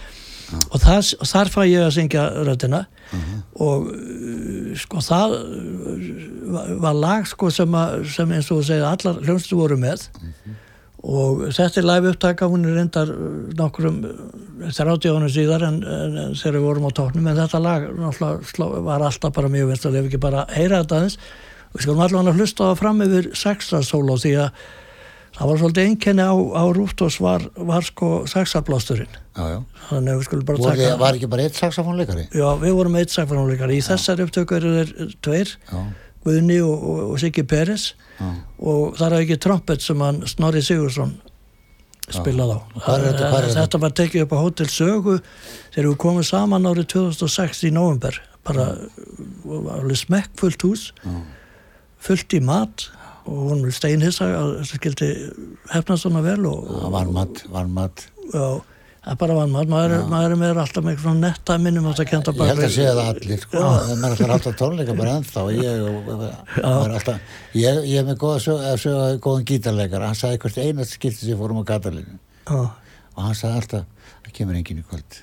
[0.74, 2.80] og, það, og þar fæ ég að syngja röddina.
[3.62, 9.20] Og uh, sko það uh, var- lag sko sem, að, sem eins og segir allar
[9.26, 10.08] hljónstu voru með.
[11.00, 13.28] Og þetta er live upptaka hún er reyndar uh,
[13.62, 17.62] nokkrum uh, 30 ánum síðar en, en, en þegar við vorum á tóknum en þetta
[17.64, 17.86] lag
[18.50, 21.20] sló- var alltaf bara mjög veist að ef ekki bara heyra þetta aðeins
[21.74, 24.62] við skulum allavega hlusta fram yfir sexa sóló því að
[25.40, 29.60] það var svolítið einkenni á, á Rúftós var, var sko sexablásturinn já, já.
[29.92, 33.14] þannig að við skulum bara taka var ekki bara eitt saxofónleikari Já, við vorum eitt
[33.14, 35.82] saxofónleikari í þessari upptöku eru þeir tveir já,
[36.26, 37.94] Guðni og, og, og Siggi Peres.
[38.20, 38.28] Já,
[38.60, 41.14] og það er ekki trompet sem hann Snorri Sigursson
[42.12, 42.60] spilað á.
[42.76, 43.62] Hvar er þetta- hvar er þetta?
[43.62, 45.16] þetta var tekið upp á Hotel Sögu
[45.72, 48.66] þegar við komum saman árið 2006 í november bara
[49.78, 50.90] alveg smekkfullt hús
[52.00, 52.88] fullt í mat
[53.30, 55.10] og hún steinhissa að þetta skildi
[55.74, 58.46] hefnast svona vel og, já varmat, varmat Já,
[59.04, 61.58] það er bara vann maður, maður, er- maður er með alltaf með eitthvað svona netta
[61.66, 64.96] minnum að það kenda ég held að segja það allir sko, það er alltaf tónleika
[65.00, 65.46] bara ennþá.
[65.56, 65.86] Ég,
[66.64, 70.98] og alltaf, ég, ég er með góða sög, sög, góðan gítarleikar hann sagði hvert einast
[70.98, 72.18] skipti sem fórum á gatalinu
[72.50, 72.60] Já,
[73.16, 73.99] og hann sagði alltaf
[74.30, 75.20] það kemur enginn í kvöld.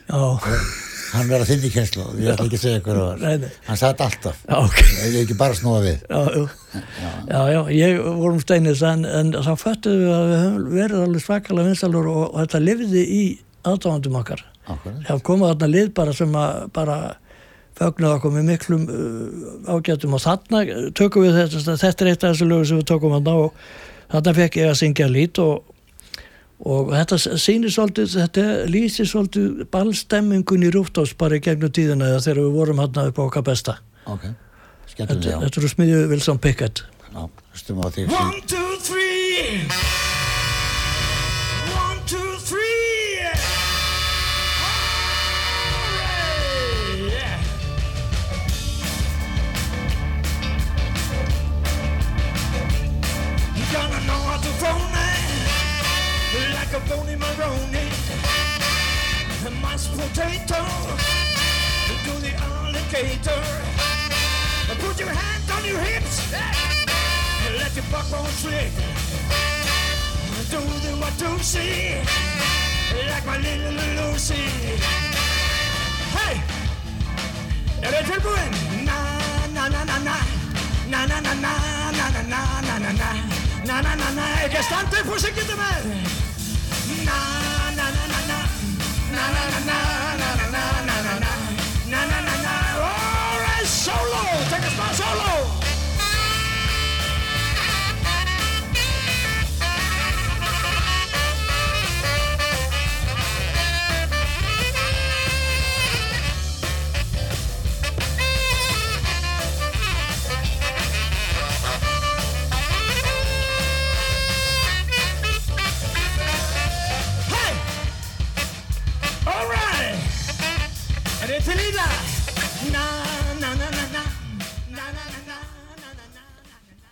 [1.06, 3.78] Hann verður að þinni kjenslu ég ætla ekki að segja hver það Nei, var hann
[3.80, 4.40] sagði alltaf.
[4.42, 4.80] Já, ok.
[4.82, 6.00] Ég er ekki bara að snúa við.
[6.10, 6.42] Já, já,
[7.30, 11.24] já, já, ég vorum steinis en, en þá föttuðum við að við höfum verið alveg
[11.24, 13.22] svakalega vinsalur og, og þetta lifði í
[13.66, 14.42] aðdáðandum okkar.
[15.06, 16.98] Það komað þarna lið bara sem að bara
[17.76, 20.62] fögnuð okkur með miklum uh, ágætum og þarna
[20.96, 23.58] tökum við þetta, þetta er eitt af þessu lögur sem við tókum þarna og
[24.14, 25.74] þarna fekk ég að syngja lít og,
[26.64, 32.24] og þetta sýnir svolítið, þetta lýsir svolítið ballstemmingun í Rúftás bara í gegnum tíðina eða
[32.28, 33.78] þegar við vorum hann upp á okkar besta.
[34.06, 34.32] Okay.
[34.96, 36.86] Þetta eru smiðið Vilsson Pickett.
[37.12, 38.08] Já, hlustum á því.
[38.08, 39.95] 1, 2, 3
[59.96, 60.60] potato
[62.04, 63.42] to the alligator.
[64.80, 66.16] Put your hands on your hips.
[67.58, 68.72] Let your backbone slip.
[70.50, 71.96] Do the what to see.
[73.10, 74.44] Like my little Lucy.
[76.16, 76.34] Hey!
[77.82, 78.52] Er þið tilbúin?
[78.86, 78.98] Na
[79.54, 80.16] na na na na
[80.88, 81.52] Na na na na
[81.98, 83.10] na na na na na na
[83.66, 84.26] Na na na
[85.18, 85.82] syngja þetta með
[87.04, 87.18] Na
[87.76, 88.38] na na na na
[89.12, 89.85] Na na na na na na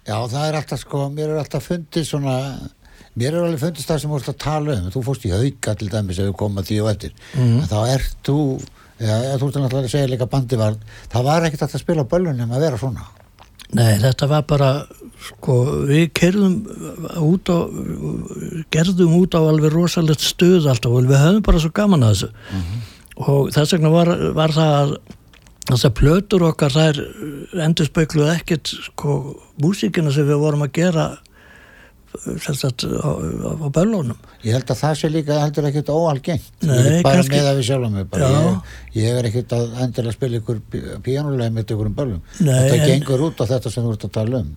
[0.05, 2.35] Já, það er alltaf sko, mér er alltaf fundið svona,
[3.17, 5.75] mér er alveg fundið það sem þú vorst að tala um, þú fórst í hauka
[5.81, 7.59] til dæmis ef við komum að því og eftir, Mhm.
[7.63, 8.37] en þá ert þú,
[9.01, 10.77] já, þú ert náttúrulega að segja líka bandi var,
[11.13, 13.07] það var ekkert alltaf að spila á böllunum að vera svona.
[13.75, 14.69] Nei, þetta var bara,
[15.25, 15.55] sko,
[15.89, 16.59] við kerðum
[17.25, 17.59] út á,
[18.71, 22.29] gerðum út á alveg rosalegt stuð alltaf og við höfum bara svo gaman að þessu.
[23.25, 24.95] Og þess vegna var, var það að
[25.71, 26.99] þessar plötur okkar, þær
[27.65, 29.19] endur spekluð ekkert, sko,
[29.63, 31.07] músíkina sem við vorum að gera
[32.39, 33.11] sagt á, á,
[33.59, 34.19] á böllunum.
[34.47, 37.67] Ég held að það sé líka heldur ekkert óalgengt, Nei, bara kannski- með að við
[37.69, 38.29] sjálfum mig, bara.
[38.29, 40.61] Ég, ég er ekkert að endilega spila ykkur
[41.03, 44.07] píanulega með ykkur um böllum, Nei, þetta en- gengur út á þetta sem þú ert
[44.07, 44.53] að tala um.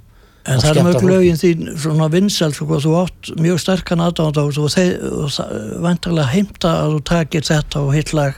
[0.47, 4.37] En Að það er mjög lögin þín svona vinsæl, sko, þú átt mjög sterkan aðdáðan
[4.45, 8.37] og þú þeir vantarlega heimta að þú takir þetta og hitt lag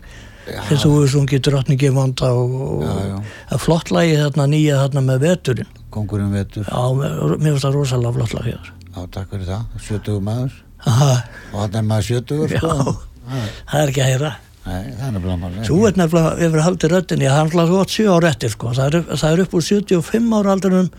[0.68, 5.72] sem þú hefur sungið drottningi vonda og, og flott lagi þarna nýja þarna með veturinn.
[5.94, 8.68] Kongurinn vetur, Já, mér finnst það rosalega flott lag hér.
[8.90, 10.58] já, takk fyrir það, 70 maður,
[10.90, 11.14] Aha,
[11.54, 12.60] og hann er maður 70, Já.
[12.62, 12.94] sko.
[13.30, 13.48] Já.
[13.72, 14.34] það er ekki að heyra.
[14.70, 15.64] Nei, það er nefnilega.
[15.66, 18.74] Þú ert nefnilega yfir haldið röddinni, hann hlað þú átt 7 ára eftir, sko.
[18.78, 20.90] Það er, það er upp úr 75 ára aldrinum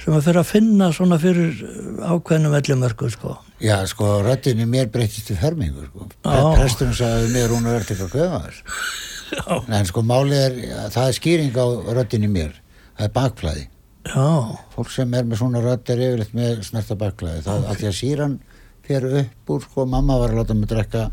[0.00, 1.60] sem að fyrir að finna svona fyrir
[2.10, 3.36] ákveðnum ellumörku, sko.
[3.60, 6.06] Já, sko, röddinni mér breytist til fermingu, sko.
[6.24, 6.38] Já.
[6.56, 8.62] Presturinn sagði mér, hún er verið eitthvað kveðaður.
[9.76, 10.56] En sko, málið er,
[10.94, 11.66] það er skýring á
[11.98, 12.54] röddinni mér.
[12.96, 13.66] Það er bakflæði.
[14.08, 14.28] Já,
[14.72, 17.44] Fólk sem er með svona rödd er yfirleitt með snerta bakflæði.
[17.44, 17.80] Það er okay.
[17.82, 18.38] því að síran
[18.90, 21.04] fer upp úr, sko, mamma var að láta mig drekka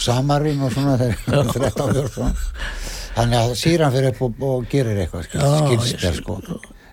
[0.00, 2.34] samarín og svona þegar 13 fjör, svona.
[3.10, 6.14] Þannig að síran fer upp og, og gerir eitthvað, skilst sé.
[6.16, 6.40] sko.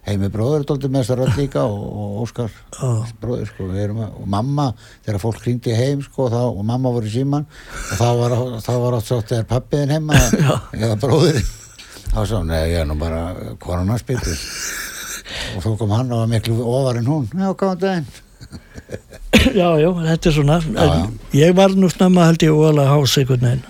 [0.08, 2.92] Heimi bróður er doldið með þessa rödd líka og, og Óskar Já.
[3.22, 4.68] bróður sko, að, og mamma
[5.06, 8.38] þegar fólk hringdi heim sko þá, og mamma voru í síman og þá var,
[8.86, 10.22] var átt svo þegar pappiðin heima
[10.82, 11.50] eða bróðurinn
[12.14, 13.26] þá svo, nei ég er nú bara
[13.64, 14.40] koronarspiltur
[15.58, 18.08] og þá kom hann og var miklu ofar en hún já, góðan daginn
[19.58, 20.58] já, já, þetta er svona.
[20.64, 23.66] Já, En Ég var nú snemma held ég óalega hás einhvern veginn.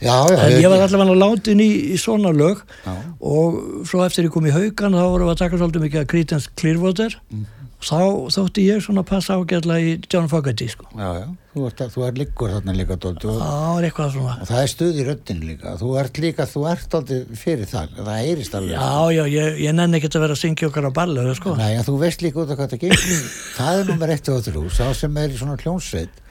[0.00, 2.94] Já, já, En ég var allavega látin í, í svona lög Já.
[3.20, 6.08] og svo eftir ég kom í haugan þá vorum við að taka svolítið mikið að
[6.14, 7.44] Creedence Clearwater Mhm.
[7.84, 8.00] þá
[8.32, 10.86] þótti ég svona passa ágætla í John Fogerty sko.
[10.96, 15.00] já, já, þú ert, þú ert líkur þarna líka dóldi og, og það er stuð
[15.02, 18.88] í röddin líka þú ert líka, þú ert dóldi fyrir það það heyrist alveg Já,
[19.18, 21.54] já, ég, ég nenni ekki að vera að syngja okkar á ballu, sko.
[21.60, 23.28] Nei, en þú veist líka út af hvað það gengur
[23.58, 26.23] það er nummer eitt og þrjú sá sem er í svona hljónsveit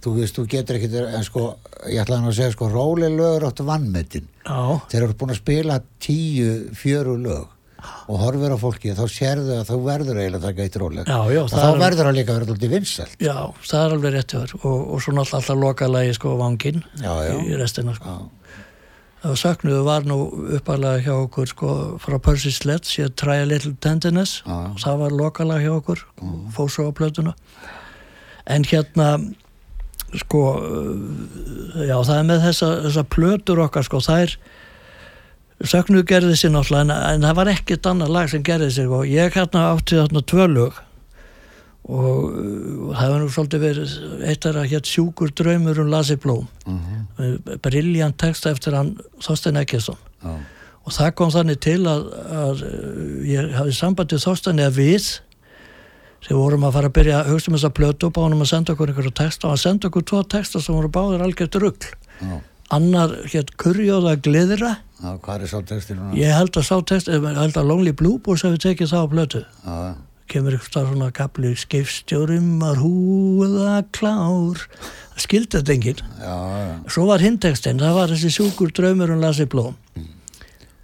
[0.00, 1.46] þú veist, þú getur ekki en sko,
[1.90, 4.28] ég ætlaði að segja sko, róli lögur áttu vannmetinn
[4.90, 7.48] þeir eru búin að spila tíu fjöru lög
[8.12, 11.08] og horfir á fólki þá sérðu að þú verður eiginlega að taka eitt róleg
[11.40, 13.14] og það þá er- verður það líka að vera alltaf vinsælt.
[13.24, 13.36] Já,
[13.70, 17.32] það er alveg rétt og, og svo náttúrulega alltaf lokalagi sko vangin Já, já.
[17.40, 18.04] í restina sko.
[18.04, 18.18] Já.
[19.20, 20.16] Það söknuðu var nú
[20.56, 23.10] uppalega hjá okkur sko frá Percy Sledge, ég
[23.42, 24.38] a Little Tenderness.
[24.48, 26.04] Og það var lokalega hjá okkur
[26.56, 27.34] fór svo á plötuna.
[28.46, 29.08] En hérna
[30.18, 30.40] sko
[31.86, 34.32] já það er með þessa, þessa plötur okkar sko þær
[35.70, 39.04] söknuðu gerði sér náttúrulega en, en það var ekkert annað lag sem gerði sér og
[39.10, 40.78] ég hérna átti þarna tvö lög
[41.90, 42.24] og
[42.92, 43.92] það hefur nú svolítið verið
[44.30, 47.58] eitt er að hétt sjúkur draumur um Lasi Blóm Mhm.
[47.64, 50.34] briljant texta eftir hann Þorstein Ekkjesson Já.
[50.86, 55.08] og það kom þannig til að, að uh, ég hafði sambandið Þorstein eða við
[56.20, 58.74] sem vorum að fara að byrja að hugsa um þessa plötu og báðum að senda
[58.74, 61.90] okkur einhverja texta og hann senda okkur tvo texta sem voru báðir algjört rugl.
[62.20, 62.36] Já.
[62.70, 66.12] annar hétt Kurjóða Gleðira Já, hvað er sá textin núna?
[66.14, 69.12] ég held að sá text, ég held að Lonely Blue Boys hefði tekið það á
[69.14, 69.40] plötu.
[69.64, 69.94] Já,
[70.30, 74.60] kemur eitthvað starf svona kapli skipstjórum var húða klár.
[75.16, 76.04] Það skildi þetta enginn.
[76.20, 79.74] Já, já, svo var hindtekstinn, það var þessi sjúkur draumur um Lassi Blóm.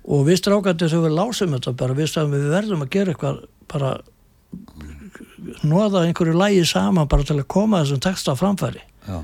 [0.06, 3.44] Og við strákandi þegar við lásum þetta bara við sagðum við verðum að gera eitthvað
[3.70, 3.94] bara
[5.66, 8.82] nóða einhverju lægi saman bara til að koma þessum texta framfæri.
[9.06, 9.20] Já.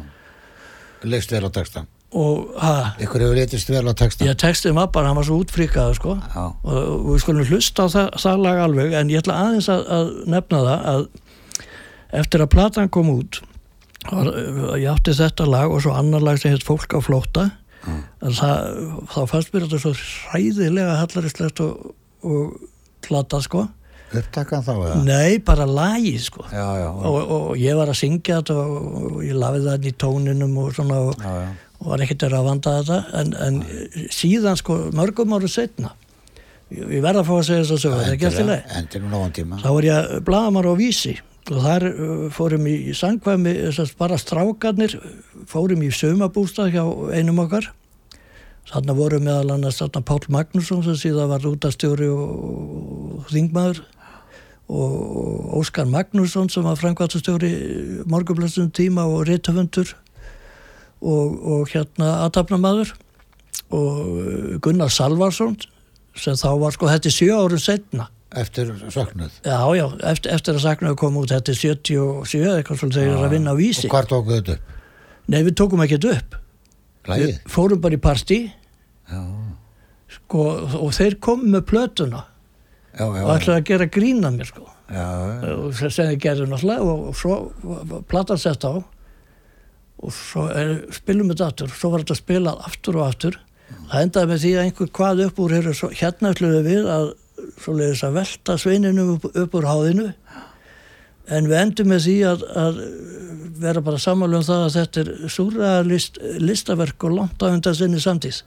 [1.03, 5.17] leist vel á textan ykkur hefur letist vel á textan ég textið var bara, hann
[5.17, 6.17] var svo útfríkaður sko.
[6.21, 9.71] Já, og, og við skulum hlusta á það, það lag alveg en ég ætla aðeins
[9.73, 11.07] að, að nefna það að
[12.23, 13.41] eftir að platan kom út
[14.11, 14.31] var,
[14.77, 17.49] ég átti þetta lag og svo annar lag sem heit Fólk á flóta
[17.89, 22.53] en það, þá fannst mér þetta svo hræðilega hallaristlegt og, og
[23.03, 23.67] plata sko
[24.21, 25.01] upptakan þá eða?
[25.07, 26.45] nei, bara lagi sko.
[26.53, 30.55] Já, já, og, og ég var að syngja þetta og, ég lafið það í tóninum
[30.63, 31.27] og svona og,
[31.81, 33.01] og var ekkert að vanda þetta.
[33.21, 35.95] En, en síðan sko mörgum ára setna
[36.73, 39.37] ég, verða að fá að segja þess að sögja, það er leið endur nú nógan
[39.37, 39.61] tíma.
[39.63, 41.15] Þá var ég blagamar á vísi
[41.51, 44.97] og þar uh, fórum í sangvæmi þess bara strákarnir
[45.51, 46.85] fórum í sömabústað hjá
[47.17, 47.73] einum okkar.
[48.71, 53.83] Þarna voru meðal annars Pál Magnússon sem síðan var útastjóri og þingmaður
[54.73, 57.53] og, Óskar Magnússon sem var framkvæmtastjóri
[58.09, 59.93] morgunblössum tíma og rithöfundur
[61.03, 62.95] og, og hérna aðtapnamaður
[63.73, 65.59] og uh, Gunnar Salvarsson
[66.17, 69.33] sem þá var sko þetta er sjö árum setna eftir söknuð.
[69.45, 73.19] Já, já, eftir, eftir að saknaðu kom út þetta er 77 eitthvað svolítið þegar ég
[73.19, 73.89] er að vinna á vísi.
[73.89, 74.79] Og hvar tókuðu þetta upp?
[75.33, 76.37] Nei, við tókum ekkert upp.
[77.11, 77.27] Lægið?
[77.29, 78.39] Við fórum bara í partí.
[79.13, 79.23] Já,
[80.17, 80.47] sko,
[80.81, 82.23] og þeir komu með plötuna
[82.93, 84.67] já, já, og ætlaði að gera grína mér sko.
[85.79, 88.75] sem þeir gerðu náttúrulega og, og svo platan sett á.
[90.03, 91.75] Og svo er, spilum við þetta aftur.
[91.79, 93.39] Svo var þetta spilað aftur og aftur.
[93.89, 97.13] Það endaði með því að einhver hvað upp úr svo, hérna ætluðu við að
[98.03, 100.09] að velta sveininum upp, upp úr háðinu.
[101.33, 102.81] En við endum með því að, að
[103.63, 107.77] vera bara sammála um það að þetta er súra list, listaverk og langt á undan
[107.79, 108.43] sinni samtíð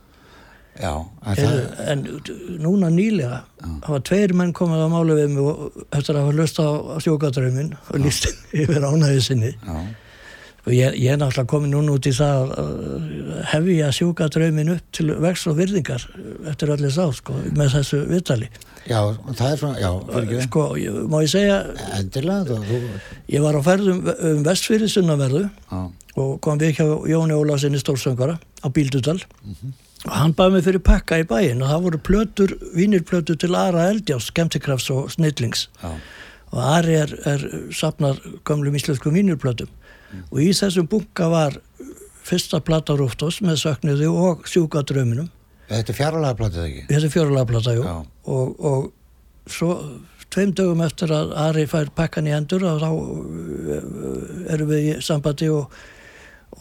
[0.76, 3.42] já en Heyrðu, það, en núna nýlega
[3.88, 6.96] var tveir menn komið að mála við mig og eftir að hafa löst á, á
[7.06, 8.28] sjókadraumin og líst
[8.62, 9.54] yfir ánæði sinni.
[9.56, 9.78] Já,
[10.66, 12.70] og ég, ég er náttúrulega komin núna út í það að
[13.54, 16.08] hefja sjókadraumin upp til vex og virðingar
[16.52, 18.50] eftir allir sá sko, með þessu viðtali.
[18.86, 19.00] Já,
[19.32, 20.48] það er svona já, fyrir ekki.
[20.50, 21.60] Sko, ég, má ég segja
[22.00, 22.82] endilega þú,
[23.34, 25.46] ég var á ferðum um vestfyrir sunnaverðu
[26.16, 29.18] og kom við hjá Jóni Ólásinni stórsöngara á Bíldudal.
[29.46, 33.88] Og hann baði mig fyrir pakka í bæinn og það voru plötur, vínirplötur til Ara
[33.92, 35.68] Eldjás, skemmtikrafts og snillings.
[35.82, 35.96] Já,
[36.56, 39.72] og Ari er, er safnar gamlum íslensku vínirplötum.
[40.30, 41.58] Og í þessum bunga var
[42.26, 45.28] fyrsta plata Rúftós með söknuði og sjúka drauminum
[45.70, 46.84] þetta er fjárlega platið ekki?
[46.90, 47.86] Þetta er fjörulega plata, jú.
[47.86, 47.96] Já.
[48.36, 49.72] og, og svo
[50.34, 53.90] tveim dögum eftir að Ari fær pakkan í endur og þá uh,
[54.54, 55.74] erum við í sambandi og,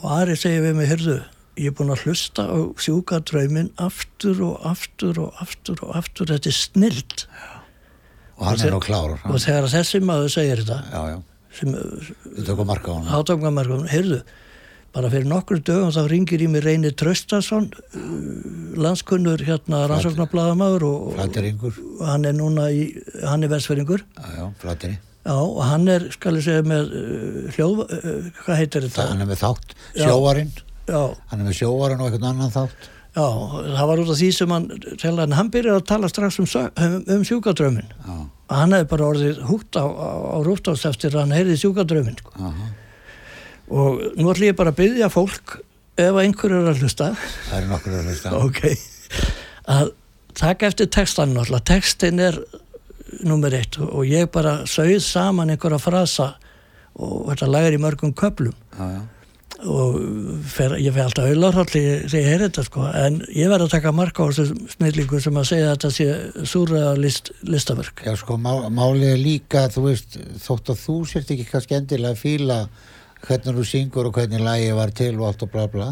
[0.01, 1.19] og Ari segir við mig, heyrðu
[1.57, 6.27] ég er búin að hlusta á sjúka draumin aftur og aftur og aftur og aftur,
[6.33, 7.25] þetta er snilt.
[8.35, 9.13] Og hann Og er nú klár.
[9.23, 11.21] og þegar þessi maður segir þetta já, já,
[11.55, 14.21] sem á átöfngamarkum, heyrðu
[14.95, 17.69] bara fyrir nokkur dögum þá ringir í mig Reyni Traustason
[18.79, 22.85] landskunnur hérna rannsóknarbladamaður og, og hann er núna í,
[23.23, 24.97] hann er versferingur já, flateri.
[25.25, 29.07] Já, og hann er, skal ég segja, með uh, hljóð, uh, hvað heitir þetta?
[29.09, 32.87] hann er með þátt, sjóvarinn Já, hann er með sjóvarinn og einhvern annan þátt.
[33.15, 34.65] Já, það var út af því sem hann,
[34.99, 36.47] til hann, byrjar að tala strax um,
[36.83, 37.93] um, um sjúkadrömmin.
[38.03, 41.55] Já, og hann hefði bara orðið hútt á, á, á rúftás eftir að hann heyrði
[41.61, 42.33] sjúkadrömmin sko.
[43.71, 45.55] og nú ætlum ég bara að byggja fólk
[45.95, 47.13] ef að einhver er að hlusta.
[47.47, 48.35] Það er nokkur að hlusta.
[48.43, 48.61] Ok.
[49.71, 49.93] Að
[50.35, 52.37] taka eftir textan textin er
[53.23, 56.33] nummer eitt og ég bara sögð saman einhverja frasa
[56.95, 59.01] og þetta lagar í mörgum köplum já, já,
[59.63, 59.95] og
[60.51, 62.87] fer, ég fer alltaf auðlarhald þegar ég heyri þetta sko.
[62.99, 66.49] En ég verð að taka marka á þessu snillingu sem að segja að þetta sé
[66.51, 68.03] súra list, listaverk.
[68.07, 72.19] Já, sko, má, málið er líka, þú veist, þótt að þú sért ekki kannski endilega
[72.19, 72.59] fíla
[73.25, 75.87] hvernig þú syngur og hvernig lægi var til og allt og bla bla,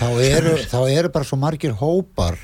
[0.00, 2.36] þá eru, þá eru bara svo margir hópar,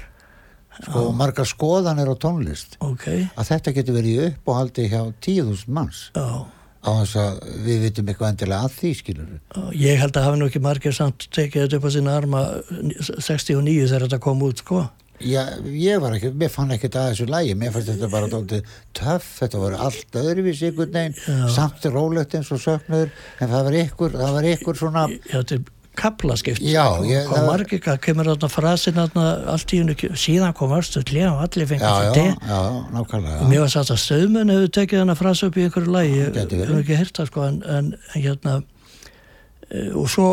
[0.78, 5.74] sko, og margar skoðanir á tónlist, ok, að þetta getur verið í uppáhaldi hjá 10.000
[5.74, 6.46] manns, já
[6.83, 9.43] á þess að við vitum eitthvað endilega að því, skilur við.
[9.83, 12.43] ég held að hafi nú ekki margir samt tekið þetta upp á sína arma
[13.22, 14.83] 69 þegar þetta kom út sko.
[15.22, 18.72] Já, ég var ekki, mér fann ekkert að þessu lægi, mér fannst þetta bara dótið
[18.99, 21.14] töff, þetta voru allt öðruvís ykkur neginn,
[21.55, 25.61] samt rólegt eins og söknuður, en það var ykkur, það var ykkur svona, Já, þetta
[25.61, 25.62] er
[25.99, 31.03] kaplaskipt Já, og, ég- margir, kemur þarna frasin þarna allt í hennu, síðan kom varstu
[31.05, 32.30] hlið og allir fengið
[32.95, 36.14] nákvæmlega og mér var sagt að stöðmenn hefur tekið þennan frasa upp í einhverju lagi,
[36.22, 38.55] ég hef ekki heyrt það sko en, en, hérna
[39.68, 40.28] e, og svo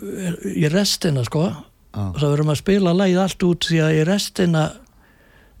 [0.00, 2.06] e, í restina sko Já.
[2.08, 4.64] og þá verðum að spila lagið allt út því að í restina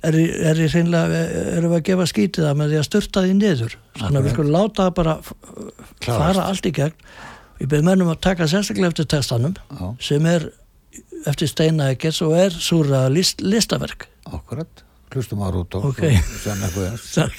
[0.02, 1.20] er, í hreinlega,
[1.58, 3.76] erum við að gefa skítið það með því að styrta því niður.
[4.00, 6.08] Þannig að við skulum láta það bara Klárast.
[6.08, 6.96] fara allt í gegn
[7.62, 10.42] ég beð mennum að taka sérstaklega eftir textanum Já, sem er
[11.30, 14.00] eftir Steina Eggers og er súra list, listaverk.
[14.26, 14.72] Akkurat
[15.12, 16.02] Hlustum á Rúdolf Ok.
[16.08, 17.38] og sem eitthvað er Takk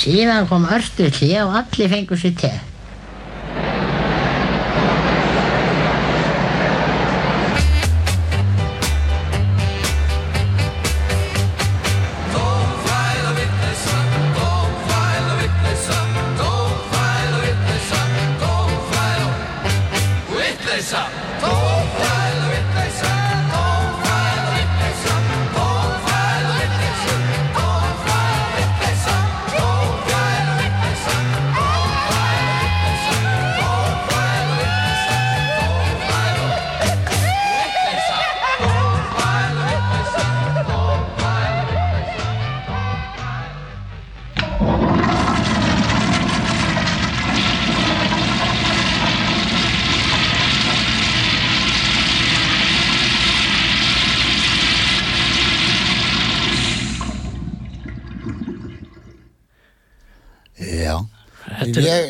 [0.05, 2.49] Síðan kom örstu hlý og allir fengur sér te.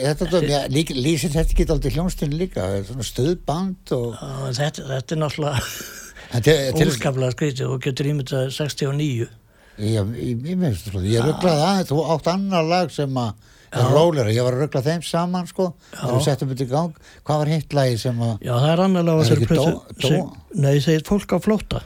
[0.05, 0.69] Þetta er-
[1.05, 4.19] lýsir þetta ekki aldrei hljónstunni líka það er svona stöðband og
[4.59, 9.27] þetta, þetta er náttúrulega óskaplega skrítið og getur ímyndað 69
[9.75, 13.33] Já, ég, ég, ég, ég rugglaði aðeins, þú átt annar lag sem að
[13.75, 16.93] er rólega, ég var að ruggla þeim saman sko, þegar við settum þetta í gang.
[17.27, 19.57] Hvað var hitt lagi sem að Já, það er annarlega á Er þessari ekki
[20.05, 21.81] dó- Nei, þeir fólk á flótta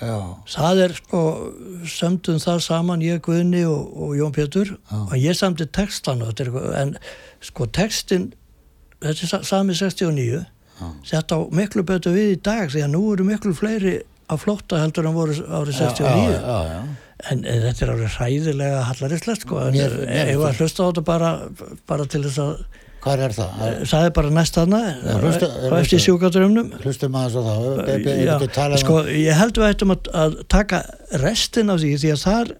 [0.00, 0.16] já,
[0.56, 1.20] Það er sko,
[1.86, 4.74] sömdum það saman ég, Guðni og, og Jón Pétur.
[4.92, 6.50] Og ég samti textan er
[6.82, 6.96] en
[7.44, 8.30] sko textin
[9.00, 10.44] þetta er sa- sami 69
[11.04, 13.98] þetta á miklu betur við í dag því að nú eru miklu fleiri
[14.30, 16.82] á flótta heldur en voru árið 69 já, já, já.
[17.30, 21.32] En, en þetta er alveg hræðilega hallaristlegt sko, en finnst- að hlusta á þetta bara,
[21.90, 22.62] bara til þess að
[23.00, 23.60] Hvað er það?
[23.66, 24.80] Er- það er bara næst þarna
[25.22, 28.96] hlusta- á eftir sjúkadröfnum Hlustum maður svo þá Be- be- Já, ekki tala um sko,
[29.08, 30.82] ég held við ættum að, að taka
[31.22, 32.52] restin af því því að þar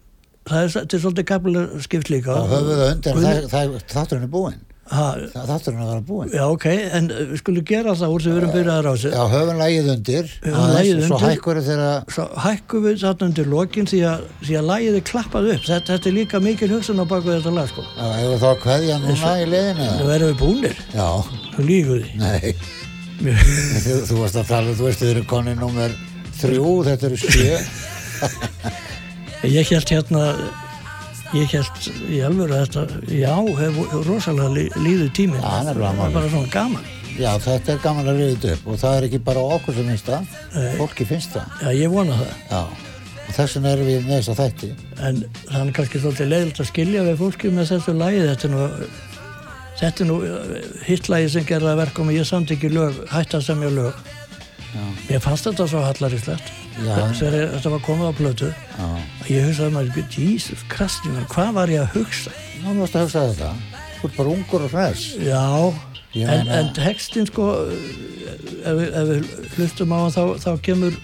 [0.51, 2.33] það er, þetta er svolítið gaflega skipt líka.
[2.33, 4.61] Og undir Guðni- það, það, þátturinn er búinn
[4.91, 6.65] Það- þátturinn er að vera búinn Já, ok,
[6.99, 9.11] en uh, við skulum gera það úr sem við erum byrjaðar á þessu.
[9.15, 10.31] Já, höfum lægið undir.
[10.51, 14.67] Lagið og svo hækkur þegar Svo hækkum við þarna undir lokin því að, því að
[14.73, 15.63] lagið er klappað upp.
[15.69, 17.85] Þetta, þetta er líka mikil hugsun á baku þetta lag sko.
[17.95, 21.07] Já, ef við þá að kveðja núna í liðinu Nú erum við búnir, Já,
[21.55, 22.19] þú lígur því.
[22.25, 22.55] Nei.
[23.85, 25.95] Þú, þú varst að tala, þú veist þið eru konni nummer
[26.41, 27.59] þrjú, þetta eru sjö.
[29.45, 30.25] Ég held hérna
[31.37, 35.43] ég held í alvöru að þetta já, hefur hef rosalega lí, líður tíminn.
[35.43, 36.89] Er það er bara svona gaman.
[37.21, 40.09] Já, þetta er gaman að þetta upp og það er ekki bara okkur sem finnst
[40.09, 41.59] það fólki finnst það.
[41.61, 42.33] Já, ég vona það.
[42.51, 42.63] Já,
[43.27, 44.73] og þess vegna erum við með þess að þætti.
[45.09, 48.25] En það er kannski svolítið leiðilegt að skilja við fólki með þessu lagi.
[48.31, 48.65] Þetta er nú
[49.81, 50.17] þetta er nú
[50.87, 54.09] hittlagi sem gerða verkum og ég samt ekki lög, hætti að semja lög
[55.11, 56.51] ég fannst þetta svo hallaríslegt
[57.19, 58.51] þegar þetta var komið á plötu.
[58.79, 58.89] Já,
[59.35, 62.31] ég hugsaði maður, Jesus Christ hvað var ég að hugsa?
[62.63, 63.51] Nú mást að hugsa þetta.
[64.01, 65.07] Þú ert bara ungur og hress.
[65.21, 65.43] Já,
[66.35, 70.97] en, en textin sko ef, ef við hlustum á hann þá, þá kemur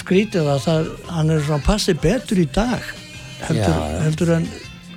[0.00, 2.82] skrítið að það, hann er svona passið betur í dag
[3.46, 4.46] heldur, heldur en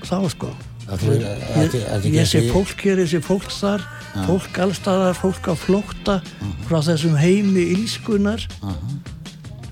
[0.08, 0.50] þá sko.
[0.90, 1.18] Þú-
[2.10, 3.84] ég, sé fólk hér, ég sé fólk þar
[4.26, 6.20] fólk allstaðar, fólk á flótta
[6.68, 8.45] frá þessum heimi ílskunar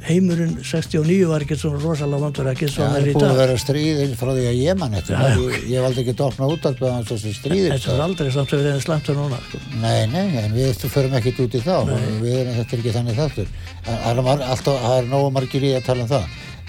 [0.08, 3.26] heimurinn 69 var ekki svona rosalega vandur ekki Já, svona það er er í búið
[3.26, 3.40] að dag.
[3.42, 6.24] vera stríð inn frá því að ég mann þetta Já, ég, ég valdi ekki að
[6.28, 9.62] opna útarpið hans þessi stríðir þetta er aldrei samt að við erum slæmtur núna sko.
[9.84, 11.76] Nei, nei, en við förum ekkert út í þá.
[12.24, 13.54] Við erum þetta er ekki þannig þáttur.
[13.88, 16.28] Það er alltaf, það er nógu margir í að tala um það.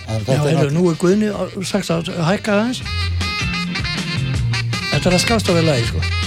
[0.09, 1.33] En Já, er heyrðu, nú er Guðni
[1.69, 2.83] sagt að hækka aðeins.
[4.89, 6.18] Þetta er að skásta við lagi sko.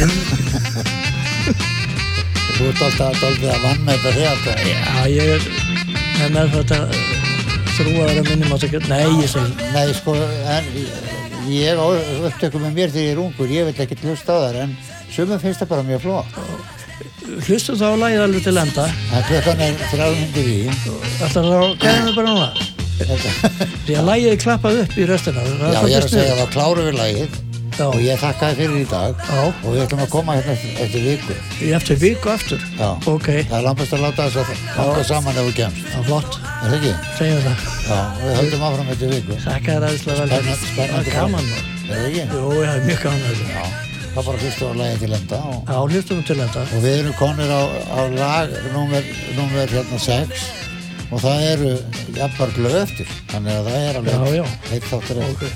[2.56, 3.34] þú ert alltaf alltaf að
[3.64, 5.42] vann með þetta þig alltaf Já, ég er
[6.16, 6.78] með með þetta
[7.76, 10.12] þrúaðar að minnum átt ekki Nei, ég segi Nei, sko,
[10.54, 10.64] en
[11.50, 11.86] ég á
[12.30, 13.48] upptökum með mér þegar ég er ungur.
[13.52, 14.70] Ég vil ekki hlusta á þar en
[15.12, 16.16] sumum finnst það bara mjög fló
[17.46, 18.84] Hlustu þá að lagið alveg til enda.
[19.14, 20.52] En klukkan er þrjáðundir í.
[21.20, 21.36] Þetta er þá,
[21.84, 22.48] gæðum við bara núna?
[23.86, 26.50] Því að er klappað upp í restina Það Já, ég er að segja að það
[26.56, 27.30] kláru við lagið
[27.80, 27.86] Já.
[27.88, 29.14] og ég þakkaði fyrir í dag.
[29.24, 29.40] Já.
[29.48, 31.34] og við ætlum að koma hérna eftir- eftir viku.
[31.80, 32.60] Eftir viku aftur?
[32.78, 32.90] Já.
[33.08, 35.84] Ok, Það er lampast að láta þess að hanga saman ef við kemst.
[35.90, 36.32] Það er flott.
[36.60, 36.94] Er það ekki?
[37.18, 37.68] Segjum það.
[37.90, 39.38] Já, við höldum áfram eftir viku.
[39.46, 40.42] Þakka þér aðeinslega vel.
[40.50, 41.46] Það spennandi gaman.
[41.90, 42.24] Er það ekki?
[42.36, 43.20] Jú, er mjög gaman
[43.50, 43.64] Já,
[44.14, 46.60] það bara hlustu á lagið til enda og, Já, hlustum til enda.
[46.74, 47.62] Og við erum konir á,
[47.96, 49.02] á lag númer,
[49.38, 50.44] númer hérna 6
[51.10, 51.70] og það eru
[52.14, 53.06] jafnvar glöð eftir.
[53.32, 54.46] Þannig að það er alveg Já, já.
[54.74, 55.50] eitt þáttur eftir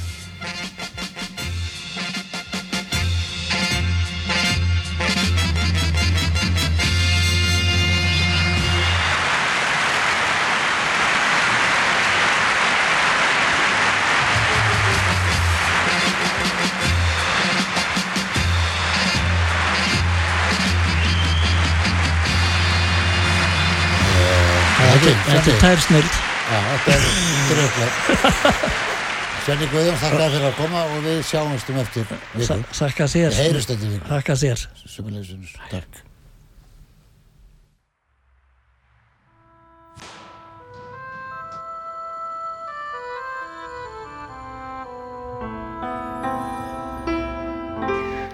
[25.44, 27.06] Þetta er- er tær snild Já, þetta er
[27.50, 27.92] dröfleg
[29.44, 32.56] Svenni Guðjón, þakka fyrir að koma og við sjáumst um eftir viku.
[32.78, 33.34] Þakka þér.
[33.34, 34.06] Við heyrumst eftir viku.
[34.08, 34.62] Þakka þér.
[34.88, 35.98] Sumuleiðis, takk.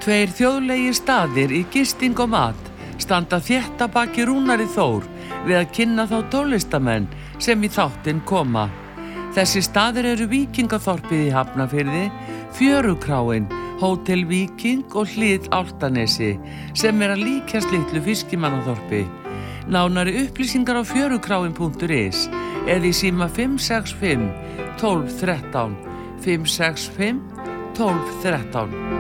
[0.01, 2.69] Tveir þjóðlegir staðir í gisting og mat
[3.01, 5.05] standa þétta baki rúnari þór
[5.47, 7.09] við að kynna þá tólistamenn
[7.39, 8.69] sem í þáttinn koma.
[9.35, 12.05] Þessi staðir eru Víkingaþorpið í Hafnafyrði,
[12.59, 13.47] Fjörukráin,
[13.81, 16.35] Hótel Víking og Hlið Áltanesi
[16.77, 19.05] sem er að líkjast litlu fiskimannaþorpi.
[19.71, 22.27] Nánari upplýsingar á fjörukráin.is
[22.67, 24.27] eða í síma 565
[24.81, 25.77] 1213
[26.25, 27.23] 565
[27.79, 29.00] 1213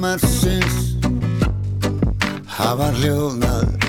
[0.00, 0.96] sumarsins
[2.56, 3.79] hafa hljóðnað